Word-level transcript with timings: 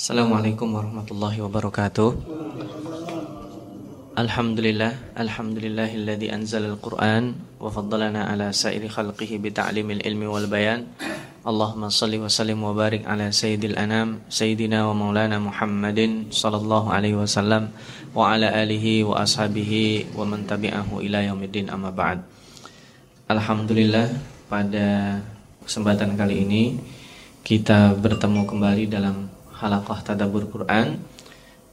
Assalamualaikum 0.00 0.72
warahmatullahi 0.72 1.44
wabarakatuh. 1.44 2.24
Alhamdulillah, 4.16 4.96
alhamdulillahilladzi 5.12 6.32
anzala 6.32 6.72
al-Qur'an 6.72 7.36
wa 7.60 7.68
faddalana 7.68 8.24
ala 8.32 8.48
sairi 8.48 8.88
khalqihi 8.88 9.36
bi 9.36 9.52
ta'limil 9.52 10.00
ilmi 10.00 10.24
wal 10.24 10.48
bayan. 10.48 10.88
Allahumma 11.44 11.92
salli 11.92 12.16
wa 12.16 12.32
sallim 12.32 12.64
wa 12.64 12.72
barik 12.72 13.04
ala 13.04 13.28
sayyidil 13.28 13.76
anam 13.76 14.24
sayyidina 14.32 14.88
wa 14.88 14.96
maulana 14.96 15.36
Muhammadin 15.36 16.32
sallallahu 16.32 16.88
alaihi 16.88 17.20
wasallam 17.20 17.68
wa 18.16 18.32
ala 18.32 18.56
alihi 18.56 19.04
wa 19.04 19.20
ashabihi 19.20 20.16
wa 20.16 20.24
man 20.24 20.48
tabi'ahu 20.48 21.04
ila 21.04 21.28
yaumiddin 21.28 21.68
amma 21.68 21.92
ba'd. 21.92 22.24
Alhamdulillah 23.28 24.08
pada 24.48 25.20
kesempatan 25.68 26.16
kali 26.16 26.48
ini 26.48 26.80
kita 27.44 27.92
bertemu 28.00 28.48
kembali 28.48 28.88
dalam 28.88 29.39
halaqah 29.60 30.00
tadabur 30.00 30.48
Quran 30.48 30.98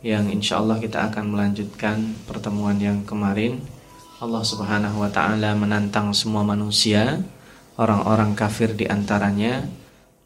yang 0.06 0.30
insya 0.30 0.62
Allah 0.62 0.78
kita 0.78 1.10
akan 1.10 1.34
melanjutkan 1.34 2.14
pertemuan 2.30 2.78
yang 2.78 3.02
kemarin. 3.08 3.64
Allah 4.18 4.42
subhanahu 4.42 5.02
wa 5.02 5.10
ta'ala 5.10 5.54
menantang 5.54 6.14
semua 6.14 6.42
manusia 6.42 7.22
orang-orang 7.78 8.34
kafir 8.34 8.74
di 8.74 8.90
antaranya 8.90 9.66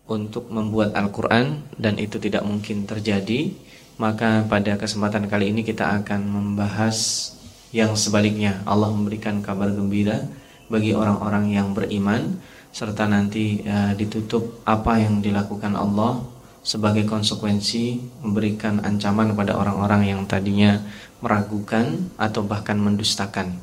untuk 0.07 0.51
membuat 0.51 0.95
Al-Quran 0.95 1.63
dan 1.79 1.99
itu 1.99 2.19
tidak 2.19 2.43
mungkin 2.43 2.87
terjadi. 2.87 3.51
Maka 3.99 4.47
pada 4.49 4.79
kesempatan 4.81 5.29
kali 5.29 5.53
ini 5.53 5.61
kita 5.61 6.01
akan 6.01 6.25
membahas 6.25 7.31
yang 7.75 7.93
sebaliknya. 7.95 8.63
Allah 8.65 8.89
memberikan 8.89 9.39
kabar 9.43 9.69
gembira 9.71 10.25
bagi 10.71 10.95
orang-orang 10.95 11.51
yang 11.51 11.75
beriman 11.75 12.39
serta 12.71 13.03
nanti 13.03 13.59
uh, 13.67 13.91
ditutup 13.99 14.63
apa 14.63 14.95
yang 15.03 15.19
dilakukan 15.19 15.75
Allah 15.75 16.23
sebagai 16.61 17.09
konsekuensi 17.09 17.97
memberikan 18.21 18.81
ancaman 18.85 19.33
kepada 19.33 19.57
orang-orang 19.57 20.13
yang 20.13 20.21
tadinya 20.29 20.81
meragukan 21.21 22.09
atau 22.17 22.45
bahkan 22.45 22.77
mendustakan. 22.77 23.57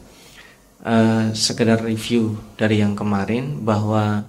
Uh, 0.79 1.35
sekedar 1.35 1.83
review 1.83 2.39
dari 2.55 2.79
yang 2.79 2.95
kemarin 2.95 3.67
bahwa 3.67 4.23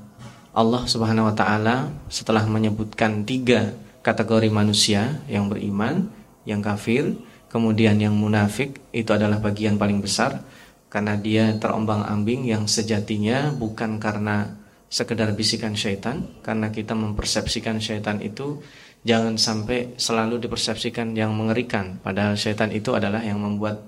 Allah 0.49 0.83
Subhanahu 0.89 1.29
wa 1.29 1.35
taala 1.37 1.93
setelah 2.09 2.41
menyebutkan 2.49 3.21
tiga 3.21 3.77
kategori 4.01 4.49
manusia 4.49 5.21
yang 5.29 5.45
beriman, 5.45 6.09
yang 6.49 6.65
kafir, 6.65 7.13
kemudian 7.53 8.01
yang 8.01 8.17
munafik 8.17 8.81
itu 8.89 9.13
adalah 9.13 9.37
bagian 9.37 9.77
paling 9.77 10.01
besar 10.01 10.41
karena 10.89 11.13
dia 11.13 11.53
terombang-ambing 11.61 12.49
yang 12.49 12.65
sejatinya 12.65 13.53
bukan 13.53 14.01
karena 14.01 14.57
sekedar 14.89 15.31
bisikan 15.37 15.77
syaitan 15.77 16.25
karena 16.41 16.73
kita 16.73 16.97
mempersepsikan 16.97 17.77
syaitan 17.77 18.17
itu 18.19 18.59
jangan 19.05 19.37
sampai 19.37 19.95
selalu 19.95 20.41
dipersepsikan 20.41 21.15
yang 21.15 21.31
mengerikan. 21.37 22.01
Padahal 22.01 22.35
syaitan 22.35 22.73
itu 22.73 22.97
adalah 22.97 23.23
yang 23.23 23.39
membuat 23.39 23.85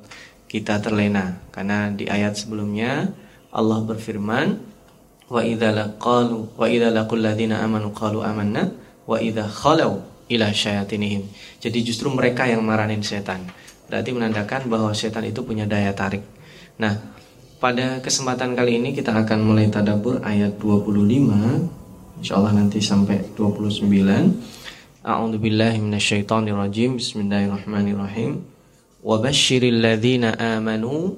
kita 0.47 0.79
terlena. 0.79 1.41
Karena 1.49 1.89
di 1.91 2.07
ayat 2.07 2.37
sebelumnya 2.37 3.11
Allah 3.51 3.79
berfirman 3.83 4.47
wa 5.31 5.41
idza 5.41 5.97
wa 5.99 6.67
idza 6.67 6.89
laqul 6.91 7.19
ladzina 7.19 7.63
amanu 7.65 7.91
qalu 7.91 8.23
amanna 8.23 8.71
wa 9.09 9.17
idza 9.19 9.49
khalau 9.49 10.05
ila 10.31 10.47
syayatinihim. 10.53 11.27
Jadi 11.59 11.79
justru 11.83 12.07
mereka 12.07 12.47
yang 12.47 12.63
maranin 12.63 13.03
setan 13.03 13.43
berarti 13.91 14.15
menandakan 14.15 14.71
bahwa 14.71 14.95
setan 14.95 15.27
itu 15.27 15.43
punya 15.43 15.67
daya 15.67 15.91
tarik. 15.91 16.23
Nah 16.79 17.19
pada 17.61 18.01
kesempatan 18.01 18.57
kali 18.57 18.81
ini 18.81 18.89
kita 18.89 19.13
akan 19.13 19.45
mulai 19.45 19.69
tadabur 19.69 20.17
ayat 20.25 20.57
25 20.57 22.17
Insyaallah 22.17 22.57
nanti 22.57 22.81
sampai 22.81 23.21
29 23.37 25.05
A'udzu 25.05 25.37
billahi 25.37 25.77
minasyaitonir 25.77 26.57
rajim 26.57 26.97
Bismillahirrahmanirrahim. 26.97 28.41
Wa 29.01 29.17
basyiril 29.21 29.77
ladzina 29.77 30.33
amanu 30.37 31.17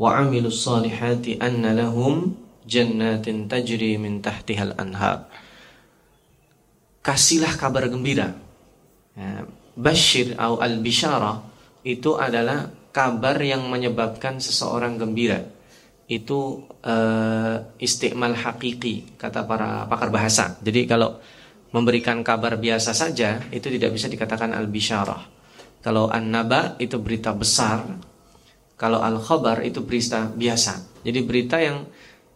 wa 0.00 0.16
'amilus 0.16 0.64
solihati 0.64 1.40
anna 1.40 1.72
lahum 1.76 2.36
jannatin 2.64 3.48
tajri 3.48 3.96
min 3.96 4.20
tahtihal 4.20 4.76
anhar. 4.76 5.28
Kasihlah 7.00 7.56
kabar 7.56 7.88
gembira. 7.88 8.36
Ya, 9.16 9.48
Bashir 9.76 10.36
atau 10.36 10.60
al-bisyarah 10.60 11.40
itu 11.84 12.16
adalah 12.16 12.68
kabar 12.92 13.36
yang 13.40 13.64
menyebabkan 13.68 14.40
seseorang 14.40 15.00
gembira 15.00 15.55
itu 16.06 16.62
uh, 16.86 17.56
istiqmal 17.82 18.38
hakiki 18.38 19.18
kata 19.18 19.42
para 19.42 19.90
pakar 19.90 20.10
bahasa. 20.14 20.54
Jadi 20.62 20.86
kalau 20.86 21.18
memberikan 21.74 22.22
kabar 22.22 22.54
biasa 22.56 22.94
saja 22.94 23.42
itu 23.50 23.66
tidak 23.66 23.90
bisa 23.90 24.06
dikatakan 24.06 24.54
al-bisyarah. 24.54 25.34
Kalau 25.82 26.10
an-naba 26.10 26.78
itu 26.78 26.98
berita 26.98 27.34
besar, 27.34 27.86
kalau 28.78 29.02
al-khabar 29.02 29.62
itu 29.66 29.82
berita 29.82 30.30
biasa. 30.30 31.02
Jadi 31.02 31.20
berita 31.22 31.58
yang 31.58 31.86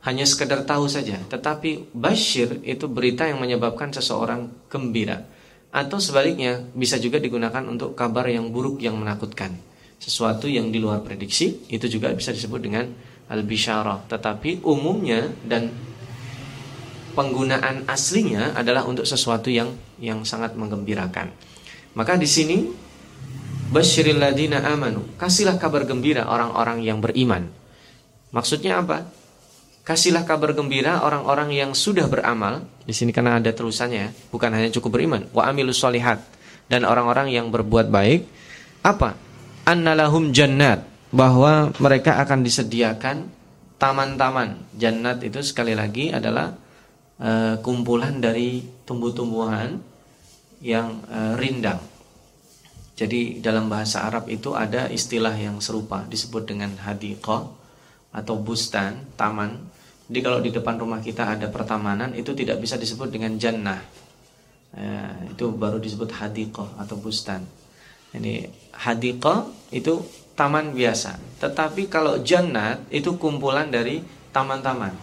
hanya 0.01 0.25
sekedar 0.25 0.65
tahu 0.65 0.89
saja, 0.89 1.21
tetapi 1.29 1.93
basyir 1.93 2.65
itu 2.65 2.89
berita 2.89 3.29
yang 3.29 3.39
menyebabkan 3.39 3.93
seseorang 3.93 4.49
gembira. 4.73 5.29
Atau 5.71 6.03
sebaliknya 6.03 6.67
bisa 6.75 6.99
juga 6.99 7.21
digunakan 7.23 7.63
untuk 7.69 7.95
kabar 7.95 8.27
yang 8.27 8.51
buruk 8.51 8.83
yang 8.83 8.99
menakutkan. 8.99 9.55
Sesuatu 10.01 10.49
yang 10.49 10.73
di 10.73 10.81
luar 10.81 11.05
prediksi 11.05 11.69
itu 11.69 11.87
juga 11.87 12.11
bisa 12.17 12.33
disebut 12.33 12.61
dengan 12.65 12.89
al-bisyarah, 13.31 14.11
tetapi 14.11 14.67
umumnya 14.67 15.31
dan 15.47 15.71
penggunaan 17.15 17.87
aslinya 17.87 18.59
adalah 18.59 18.83
untuk 18.87 19.07
sesuatu 19.07 19.47
yang 19.47 19.71
yang 20.03 20.27
sangat 20.27 20.59
menggembirakan. 20.59 21.31
Maka 21.95 22.19
di 22.19 22.27
sini 22.27 22.67
basyiril 23.71 24.19
ladina 24.19 24.67
amanu, 24.67 25.15
kasihlah 25.15 25.57
kabar 25.63 25.87
gembira 25.87 26.27
orang-orang 26.27 26.83
yang 26.83 26.99
beriman. 26.99 27.47
Maksudnya 28.35 28.83
apa? 28.83 29.07
Kasihlah 29.87 30.23
kabar 30.23 30.55
gembira 30.55 31.03
orang-orang 31.03 31.51
yang 31.51 31.71
sudah 31.75 32.07
beramal. 32.07 32.63
Di 32.87 32.95
sini 32.95 33.11
karena 33.11 33.39
ada 33.39 33.51
terusannya, 33.51 34.31
bukan 34.31 34.51
hanya 34.55 34.71
cukup 34.71 34.99
beriman, 34.99 35.27
wa 35.35 35.47
amilus 35.51 35.83
solihat 35.83 36.23
dan 36.71 36.87
orang-orang 36.87 37.35
yang 37.35 37.51
berbuat 37.51 37.91
baik. 37.91 38.27
Apa? 38.87 39.19
Annalahum 39.67 40.31
jannat 40.31 40.87
bahwa 41.11 41.75
mereka 41.83 42.23
akan 42.23 42.47
disediakan 42.47 43.27
taman-taman. 43.77 44.61
Jannat 44.79 45.23
itu 45.27 45.43
sekali 45.43 45.75
lagi 45.75 46.15
adalah 46.15 46.55
uh, 47.19 47.59
kumpulan 47.65 48.23
dari 48.23 48.63
tumbuh-tumbuhan 48.87 49.81
yang 50.63 51.03
uh, 51.11 51.35
rindang. 51.35 51.83
Jadi 52.95 53.41
dalam 53.41 53.73
bahasa 53.73 54.05
Arab 54.05 54.29
itu 54.29 54.53
ada 54.53 54.87
istilah 54.93 55.33
yang 55.33 55.57
serupa 55.65 56.05
disebut 56.05 56.45
dengan 56.45 56.77
hadiqah 56.77 57.49
atau 58.13 58.35
bustan, 58.37 59.09
taman. 59.17 59.57
Jadi 60.11 60.21
kalau 60.21 60.39
di 60.45 60.53
depan 60.53 60.77
rumah 60.77 61.01
kita 61.01 61.39
ada 61.39 61.49
pertamanan 61.49 62.13
itu 62.13 62.37
tidak 62.37 62.61
bisa 62.61 62.77
disebut 62.77 63.09
dengan 63.09 63.41
jannah. 63.41 63.81
Uh, 64.71 65.33
itu 65.33 65.51
baru 65.51 65.83
disebut 65.83 66.13
hadiqah 66.13 66.79
atau 66.79 66.95
bustan. 67.01 67.43
Ini 68.13 68.47
hadiqah 68.77 69.49
itu 69.73 70.03
taman 70.41 70.73
biasa. 70.73 71.21
Tetapi 71.37 71.93
kalau 71.93 72.25
jannat 72.25 72.89
itu 72.89 73.21
kumpulan 73.21 73.69
dari 73.69 74.01
taman-taman. 74.33 74.97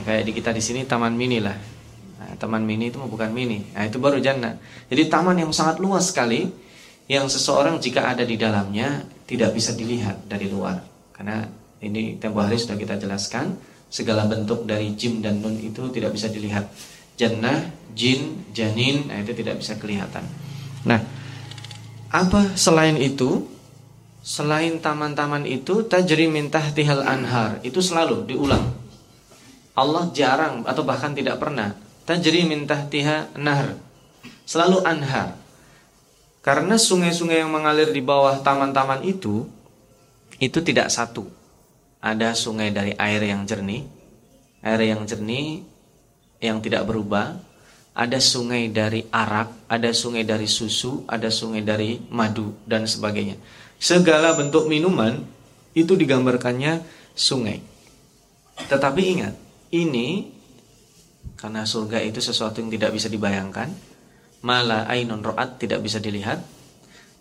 Ya, 0.00 0.02
kayak 0.08 0.24
di 0.24 0.32
kita 0.32 0.56
di 0.56 0.64
sini 0.64 0.88
taman 0.88 1.12
mini 1.12 1.44
lah. 1.44 1.56
Nah, 2.16 2.32
taman 2.40 2.64
mini 2.64 2.88
itu 2.88 2.96
bukan 2.96 3.28
mini. 3.28 3.68
Nah, 3.76 3.84
itu 3.84 4.00
baru 4.00 4.16
jannat. 4.16 4.56
Jadi 4.88 5.12
taman 5.12 5.36
yang 5.36 5.52
sangat 5.52 5.84
luas 5.84 6.08
sekali 6.08 6.48
yang 7.12 7.28
seseorang 7.28 7.76
jika 7.76 8.08
ada 8.08 8.24
di 8.24 8.40
dalamnya 8.40 9.04
tidak 9.28 9.52
bisa 9.52 9.76
dilihat 9.76 10.24
dari 10.24 10.48
luar. 10.48 10.80
Karena 11.12 11.44
ini 11.84 12.16
tempo 12.16 12.40
hari 12.40 12.56
sudah 12.56 12.80
kita 12.80 12.96
jelaskan 12.96 13.52
segala 13.92 14.24
bentuk 14.24 14.64
dari 14.64 14.96
jim 14.96 15.20
dan 15.20 15.44
nun 15.44 15.60
itu 15.60 15.92
tidak 15.92 16.16
bisa 16.16 16.32
dilihat. 16.32 16.68
Jannah, 17.18 17.68
jin, 17.92 18.48
janin, 18.54 19.10
nah 19.10 19.18
itu 19.18 19.34
tidak 19.34 19.58
bisa 19.58 19.74
kelihatan. 19.74 20.22
Nah, 20.86 21.02
apa 22.08 22.54
selain 22.54 22.94
itu 22.96 23.57
Selain 24.28 24.76
taman-taman 24.76 25.48
itu 25.48 25.88
tajri 25.88 26.28
min 26.28 26.52
tahtihal 26.52 27.00
anhar 27.00 27.64
itu 27.64 27.80
selalu 27.80 28.28
diulang. 28.28 28.76
Allah 29.72 30.12
jarang 30.12 30.68
atau 30.68 30.84
bahkan 30.84 31.16
tidak 31.16 31.40
pernah 31.40 31.72
tajri 32.04 32.44
min 32.44 32.68
tahtiha 32.68 33.40
nahar. 33.40 33.80
Selalu 34.44 34.84
anhar. 34.84 35.32
Karena 36.44 36.76
sungai-sungai 36.76 37.40
yang 37.40 37.48
mengalir 37.48 37.88
di 37.88 38.04
bawah 38.04 38.36
taman-taman 38.44 39.00
itu 39.08 39.48
itu 40.36 40.60
tidak 40.60 40.92
satu. 40.92 41.24
Ada 42.04 42.36
sungai 42.36 42.68
dari 42.68 42.92
air 43.00 43.24
yang 43.24 43.48
jernih, 43.48 43.88
air 44.60 44.92
yang 44.92 45.08
jernih 45.08 45.64
yang 46.44 46.60
tidak 46.60 46.84
berubah, 46.84 47.32
ada 47.96 48.20
sungai 48.20 48.68
dari 48.68 49.08
arak, 49.08 49.72
ada 49.72 49.88
sungai 49.96 50.28
dari 50.28 50.44
susu, 50.44 51.08
ada 51.08 51.32
sungai 51.32 51.64
dari 51.64 51.96
madu 52.12 52.52
dan 52.68 52.84
sebagainya 52.84 53.40
segala 53.78 54.34
bentuk 54.34 54.66
minuman 54.66 55.22
itu 55.72 55.94
digambarkannya 55.94 56.82
sungai. 57.14 57.62
Tetapi 58.58 59.00
ingat, 59.06 59.34
ini 59.74 60.34
karena 61.38 61.62
surga 61.62 62.02
itu 62.02 62.18
sesuatu 62.18 62.58
yang 62.58 62.70
tidak 62.74 62.90
bisa 62.90 63.06
dibayangkan, 63.06 63.70
Mala 64.38 64.86
ainun 64.86 65.22
ro'at 65.22 65.58
tidak 65.58 65.82
bisa 65.82 65.98
dilihat. 65.98 66.38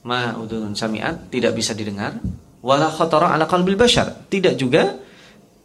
Ma 0.06 0.38
udunun 0.38 0.77
sami'at 0.77 1.33
tidak 1.33 1.57
bisa 1.57 1.74
didengar. 1.74 2.18
Wala 2.62 2.89
khotara 2.94 3.33
ala 3.33 3.50
qalbil 3.50 3.77
bashar 3.77 4.30
tidak 4.30 4.54
juga 4.57 4.98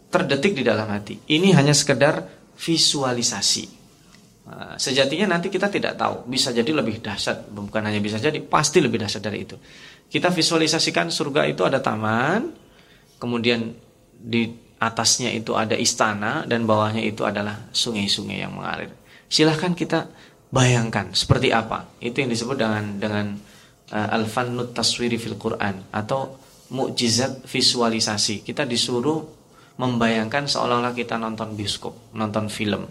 terdetik 0.09 0.57
di 0.57 0.65
dalam 0.65 0.89
hati. 0.89 1.21
Ini 1.29 1.57
hanya 1.57 1.77
sekedar 1.77 2.25
visualisasi. 2.57 3.81
Sejatinya 4.77 5.37
nanti 5.37 5.49
kita 5.49 5.73
tidak 5.73 5.97
tahu, 5.97 6.29
bisa 6.29 6.53
jadi 6.53 6.69
lebih 6.69 7.01
dahsyat, 7.01 7.49
bukan 7.49 7.89
hanya 7.89 8.03
bisa 8.03 8.21
jadi, 8.21 8.37
pasti 8.43 8.83
lebih 8.85 9.01
dahsyat 9.01 9.23
dari 9.25 9.49
itu. 9.49 9.57
Kita 10.13 10.29
visualisasikan 10.29 11.09
surga 11.09 11.49
itu 11.49 11.65
ada 11.65 11.81
taman, 11.81 12.53
kemudian 13.17 13.73
di 14.13 14.53
atasnya 14.77 15.33
itu 15.33 15.57
ada 15.57 15.73
istana 15.73 16.45
dan 16.45 16.69
bawahnya 16.69 17.01
itu 17.01 17.25
adalah 17.25 17.73
sungai-sungai 17.73 18.45
yang 18.45 18.53
mengalir. 18.53 18.93
Silahkan 19.33 19.73
kita 19.73 20.13
bayangkan 20.53 21.17
seperti 21.17 21.49
apa. 21.49 21.89
Itu 21.97 22.21
yang 22.21 22.29
disebut 22.29 22.61
dengan 22.61 23.01
dengan 23.01 23.27
uh, 23.89 24.09
al-fannut 24.13 24.77
taswiri 24.77 25.17
fil 25.17 25.41
Quran 25.41 25.89
atau 25.89 26.37
mukjizat 26.69 27.49
visualisasi. 27.49 28.45
Kita 28.45 28.69
disuruh 28.69 29.25
membayangkan 29.81 30.45
seolah-olah 30.45 30.93
kita 30.93 31.17
nonton 31.17 31.57
bioskop, 31.57 32.13
nonton 32.13 32.53
film. 32.53 32.85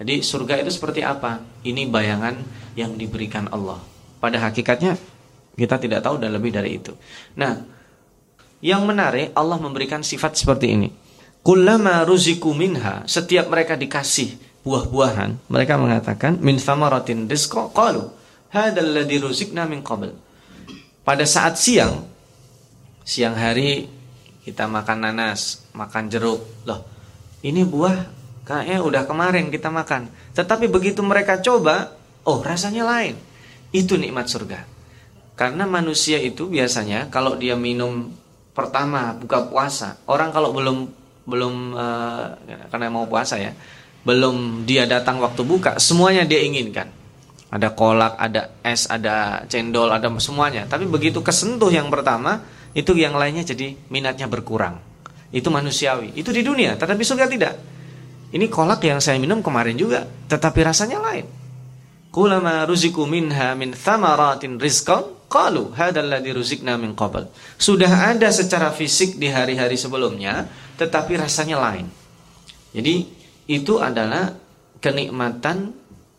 Jadi 0.00 0.24
surga 0.24 0.64
itu 0.64 0.72
seperti 0.72 1.04
apa? 1.04 1.44
Ini 1.68 1.84
bayangan 1.92 2.34
yang 2.80 2.96
diberikan 2.96 3.52
Allah. 3.52 3.76
Pada 4.18 4.40
hakikatnya 4.40 4.96
kita 5.56 5.76
tidak 5.76 6.00
tahu 6.00 6.16
dan 6.20 6.32
lebih 6.32 6.52
dari 6.52 6.80
itu. 6.80 6.92
Nah, 7.36 7.60
yang 8.62 8.86
menarik 8.86 9.34
Allah 9.34 9.58
memberikan 9.58 10.00
sifat 10.00 10.38
seperti 10.38 10.66
ini. 10.72 10.88
Kullama 11.42 12.06
ruziku 12.06 12.54
minha, 12.54 13.02
setiap 13.10 13.50
mereka 13.50 13.74
dikasih 13.74 14.38
buah-buahan, 14.62 15.50
mereka 15.50 15.74
mengatakan 15.74 16.38
min 16.38 16.54
thamaratin 16.62 17.26
rizqa 17.26 17.66
qalu 17.74 18.06
hadzal 18.54 18.86
ladzi 18.94 19.18
ruzikna 19.18 19.66
min 19.66 19.82
qabl. 19.82 20.14
Pada 21.02 21.26
saat 21.26 21.58
siang, 21.58 22.06
siang 23.02 23.34
hari 23.34 23.90
kita 24.46 24.70
makan 24.70 25.10
nanas, 25.10 25.66
makan 25.74 26.06
jeruk. 26.06 26.46
Loh, 26.62 26.86
ini 27.42 27.66
buah 27.66 28.06
kayaknya 28.46 28.78
udah 28.86 29.02
kemarin 29.02 29.50
kita 29.50 29.66
makan. 29.74 30.06
Tetapi 30.38 30.70
begitu 30.70 31.02
mereka 31.02 31.42
coba, 31.42 31.98
oh 32.22 32.38
rasanya 32.38 32.86
lain. 32.86 33.18
Itu 33.74 33.98
nikmat 33.98 34.30
surga. 34.30 34.62
Karena 35.32 35.64
manusia 35.64 36.20
itu 36.20 36.48
biasanya 36.48 37.08
kalau 37.08 37.40
dia 37.40 37.56
minum 37.56 38.12
pertama 38.52 39.16
buka 39.16 39.48
puasa, 39.48 39.96
orang 40.04 40.28
kalau 40.28 40.52
belum 40.52 40.78
belum 41.24 41.54
uh, 41.72 42.36
karena 42.68 42.92
mau 42.92 43.08
puasa 43.08 43.40
ya, 43.40 43.56
belum 44.02 44.66
dia 44.68 44.84
datang 44.84 45.22
waktu 45.22 45.42
buka, 45.46 45.78
semuanya 45.78 46.26
dia 46.26 46.42
inginkan. 46.42 46.90
Ada 47.52 47.76
kolak, 47.76 48.16
ada 48.16 48.48
es, 48.64 48.88
ada 48.88 49.44
cendol, 49.44 49.92
ada 49.92 50.08
semuanya. 50.16 50.64
Tapi 50.64 50.88
begitu 50.88 51.20
kesentuh 51.20 51.68
yang 51.68 51.92
pertama, 51.92 52.40
itu 52.72 52.96
yang 52.96 53.12
lainnya 53.12 53.44
jadi 53.44 53.76
minatnya 53.92 54.24
berkurang. 54.24 54.80
Itu 55.28 55.52
manusiawi. 55.52 56.16
Itu 56.16 56.32
di 56.32 56.40
dunia, 56.40 56.80
tetapi 56.80 57.04
surga 57.04 57.28
tidak. 57.28 57.54
Ini 58.32 58.48
kolak 58.48 58.80
yang 58.88 59.04
saya 59.04 59.20
minum 59.20 59.44
kemarin 59.44 59.76
juga, 59.76 60.08
tetapi 60.08 60.64
rasanya 60.64 60.96
lain. 60.96 61.28
Kulama 62.08 62.64
ruziku 62.64 63.04
minha 63.04 63.52
min 63.52 63.76
thamaratin 63.76 64.56
rizqan 64.56 65.04
qalu 65.32 65.72
hadzal 65.72 66.12
ladzi 66.12 66.30
ruzikna 66.36 66.76
min 66.76 66.92
qabl. 66.92 67.24
Sudah 67.56 68.12
ada 68.12 68.28
secara 68.28 68.68
fisik 68.68 69.16
di 69.16 69.32
hari-hari 69.32 69.80
sebelumnya, 69.80 70.44
tetapi 70.76 71.16
rasanya 71.16 71.56
lain. 71.56 71.88
Jadi 72.76 73.08
itu 73.48 73.80
adalah 73.80 74.36
kenikmatan 74.84 75.72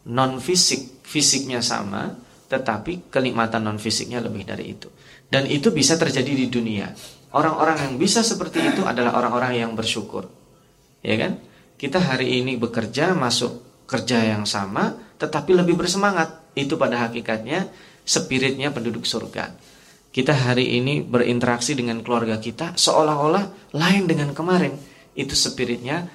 non 0.09 0.41
fisik, 0.41 1.05
fisiknya 1.05 1.61
sama, 1.61 2.09
tetapi 2.49 3.13
kenikmatan 3.13 3.61
non 3.61 3.77
fisiknya 3.77 4.17
lebih 4.17 4.49
dari 4.49 4.73
itu. 4.73 4.89
Dan 5.29 5.45
itu 5.45 5.69
bisa 5.69 5.93
terjadi 5.93 6.33
di 6.33 6.49
dunia. 6.49 6.89
Orang-orang 7.33 7.89
yang 7.89 7.93
bisa 7.97 8.21
seperti 8.21 8.61
itu 8.61 8.81
adalah 8.85 9.17
orang-orang 9.17 9.61
yang 9.61 9.71
bersyukur. 9.73 10.29
Ya 11.01 11.17
kan? 11.17 11.41
Kita 11.77 11.97
hari 11.97 12.41
ini 12.41 12.57
bekerja 12.57 13.17
masuk 13.17 13.85
kerja 13.89 14.21
yang 14.21 14.45
sama 14.45 14.93
tetapi 15.17 15.57
lebih 15.57 15.77
bersemangat. 15.77 16.45
Itu 16.53 16.77
pada 16.77 17.09
hakikatnya 17.09 17.65
spiritnya 18.03 18.69
penduduk 18.69 19.07
surga. 19.07 19.55
Kita 20.13 20.29
hari 20.29 20.77
ini 20.77 21.01
berinteraksi 21.01 21.73
dengan 21.73 22.05
keluarga 22.05 22.37
kita 22.37 22.77
seolah-olah 22.77 23.73
lain 23.73 24.05
dengan 24.05 24.29
kemarin. 24.37 24.77
Itu 25.17 25.33
spiritnya 25.33 26.05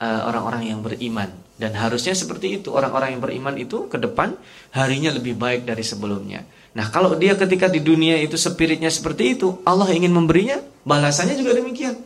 eh, 0.00 0.22
orang-orang 0.24 0.64
uh, 0.64 0.68
yang 0.72 0.80
beriman 0.80 1.28
dan 1.60 1.76
harusnya 1.76 2.16
seperti 2.16 2.62
itu. 2.62 2.72
Orang-orang 2.72 3.18
yang 3.18 3.22
beriman 3.22 3.54
itu 3.60 3.86
ke 3.92 4.00
depan 4.00 4.32
harinya 4.72 5.12
lebih 5.12 5.36
baik 5.36 5.68
dari 5.68 5.84
sebelumnya. 5.84 6.40
Nah 6.74 6.88
kalau 6.88 7.14
dia 7.20 7.36
ketika 7.36 7.68
di 7.68 7.84
dunia 7.84 8.16
itu 8.16 8.34
spiritnya 8.40 8.88
seperti 8.88 9.38
itu, 9.38 9.60
Allah 9.68 9.92
ingin 9.92 10.10
memberinya, 10.10 10.58
balasannya 10.82 11.36
juga 11.36 11.54
demikian. 11.54 12.00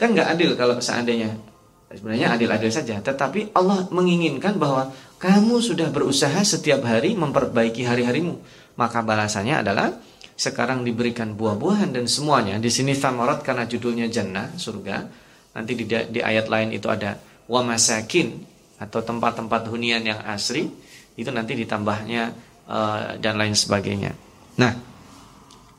Kan 0.00 0.16
nggak 0.16 0.28
adil 0.32 0.50
kalau 0.56 0.80
seandainya 0.80 1.51
sebenarnya 1.96 2.34
adil-adil 2.36 2.72
saja, 2.72 2.96
tetapi 3.00 3.52
Allah 3.52 3.88
menginginkan 3.92 4.56
bahwa 4.56 4.92
kamu 5.20 5.62
sudah 5.62 5.88
berusaha 5.92 6.40
setiap 6.42 6.82
hari 6.82 7.14
memperbaiki 7.14 7.86
hari-harimu, 7.86 8.40
maka 8.74 9.04
balasannya 9.04 9.62
adalah 9.62 9.94
sekarang 10.34 10.82
diberikan 10.82 11.38
buah-buahan 11.38 11.94
dan 11.94 12.10
semuanya. 12.10 12.58
Di 12.58 12.72
sini 12.72 12.96
thamarat 12.96 13.46
karena 13.46 13.68
judulnya 13.68 14.10
jannah, 14.10 14.50
surga. 14.58 15.06
Nanti 15.52 15.72
di, 15.78 15.84
di 15.86 16.20
ayat 16.24 16.48
lain 16.48 16.74
itu 16.74 16.88
ada 16.88 17.20
wa 17.46 17.60
masakin 17.62 18.40
atau 18.80 19.04
tempat-tempat 19.04 19.68
hunian 19.70 20.02
yang 20.02 20.18
asri. 20.26 20.66
Itu 21.14 21.28
nanti 21.30 21.54
ditambahnya 21.54 22.22
uh, 22.66 23.20
dan 23.20 23.36
lain 23.36 23.52
sebagainya. 23.52 24.16
Nah, 24.58 24.72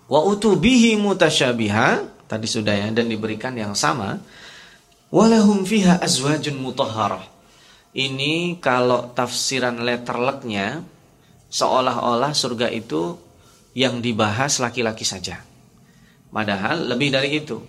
wa 0.08 0.22
utubihi 0.30 0.96
mutasyabiha 1.02 1.88
tadi 2.30 2.48
sudah 2.48 2.74
ya 2.74 2.88
dan 2.94 3.10
diberikan 3.10 3.58
yang 3.58 3.74
sama. 3.76 4.22
Walahum 5.14 5.62
fiha 5.62 6.02
azwajun 6.02 6.58
mutahharah. 6.58 7.22
Ini 7.94 8.58
kalau 8.58 9.14
tafsiran 9.14 9.78
letterleknya 9.86 10.82
seolah-olah 11.54 12.34
surga 12.34 12.74
itu 12.74 13.22
yang 13.78 14.02
dibahas 14.02 14.58
laki-laki 14.58 15.06
saja. 15.06 15.46
Padahal 16.34 16.90
lebih 16.90 17.14
dari 17.14 17.38
itu. 17.38 17.62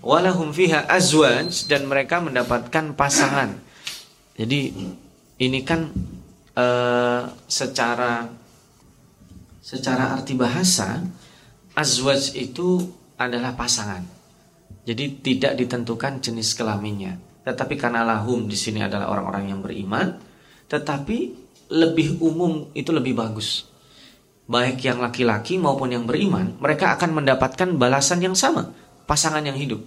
Walahum 0.00 0.56
fiha 0.56 0.88
azwaj 0.88 1.68
dan 1.68 1.84
mereka 1.84 2.24
mendapatkan 2.24 2.96
pasangan. 2.96 3.60
Jadi 4.40 4.72
ini 5.36 5.60
kan 5.60 5.92
uh, 6.56 7.28
secara 7.44 8.24
secara 9.60 10.16
arti 10.16 10.32
bahasa 10.32 11.04
azwaj 11.76 12.32
itu 12.40 12.88
adalah 13.20 13.52
pasangan. 13.52 14.19
Jadi 14.84 15.20
tidak 15.20 15.56
ditentukan 15.56 16.20
jenis 16.20 16.56
kelaminnya. 16.56 17.20
Tetapi 17.44 17.74
karena 17.76 18.04
lahum 18.04 18.48
di 18.48 18.56
sini 18.56 18.84
adalah 18.84 19.08
orang-orang 19.12 19.52
yang 19.52 19.60
beriman, 19.60 20.16
tetapi 20.68 21.18
lebih 21.72 22.20
umum 22.20 22.68
itu 22.76 22.90
lebih 22.92 23.16
bagus. 23.16 23.68
Baik 24.50 24.82
yang 24.82 24.98
laki-laki 24.98 25.56
maupun 25.56 25.94
yang 25.94 26.04
beriman, 26.04 26.58
mereka 26.58 26.98
akan 26.98 27.22
mendapatkan 27.22 27.70
balasan 27.78 28.20
yang 28.20 28.34
sama, 28.34 28.68
pasangan 29.06 29.44
yang 29.46 29.56
hidup. 29.56 29.80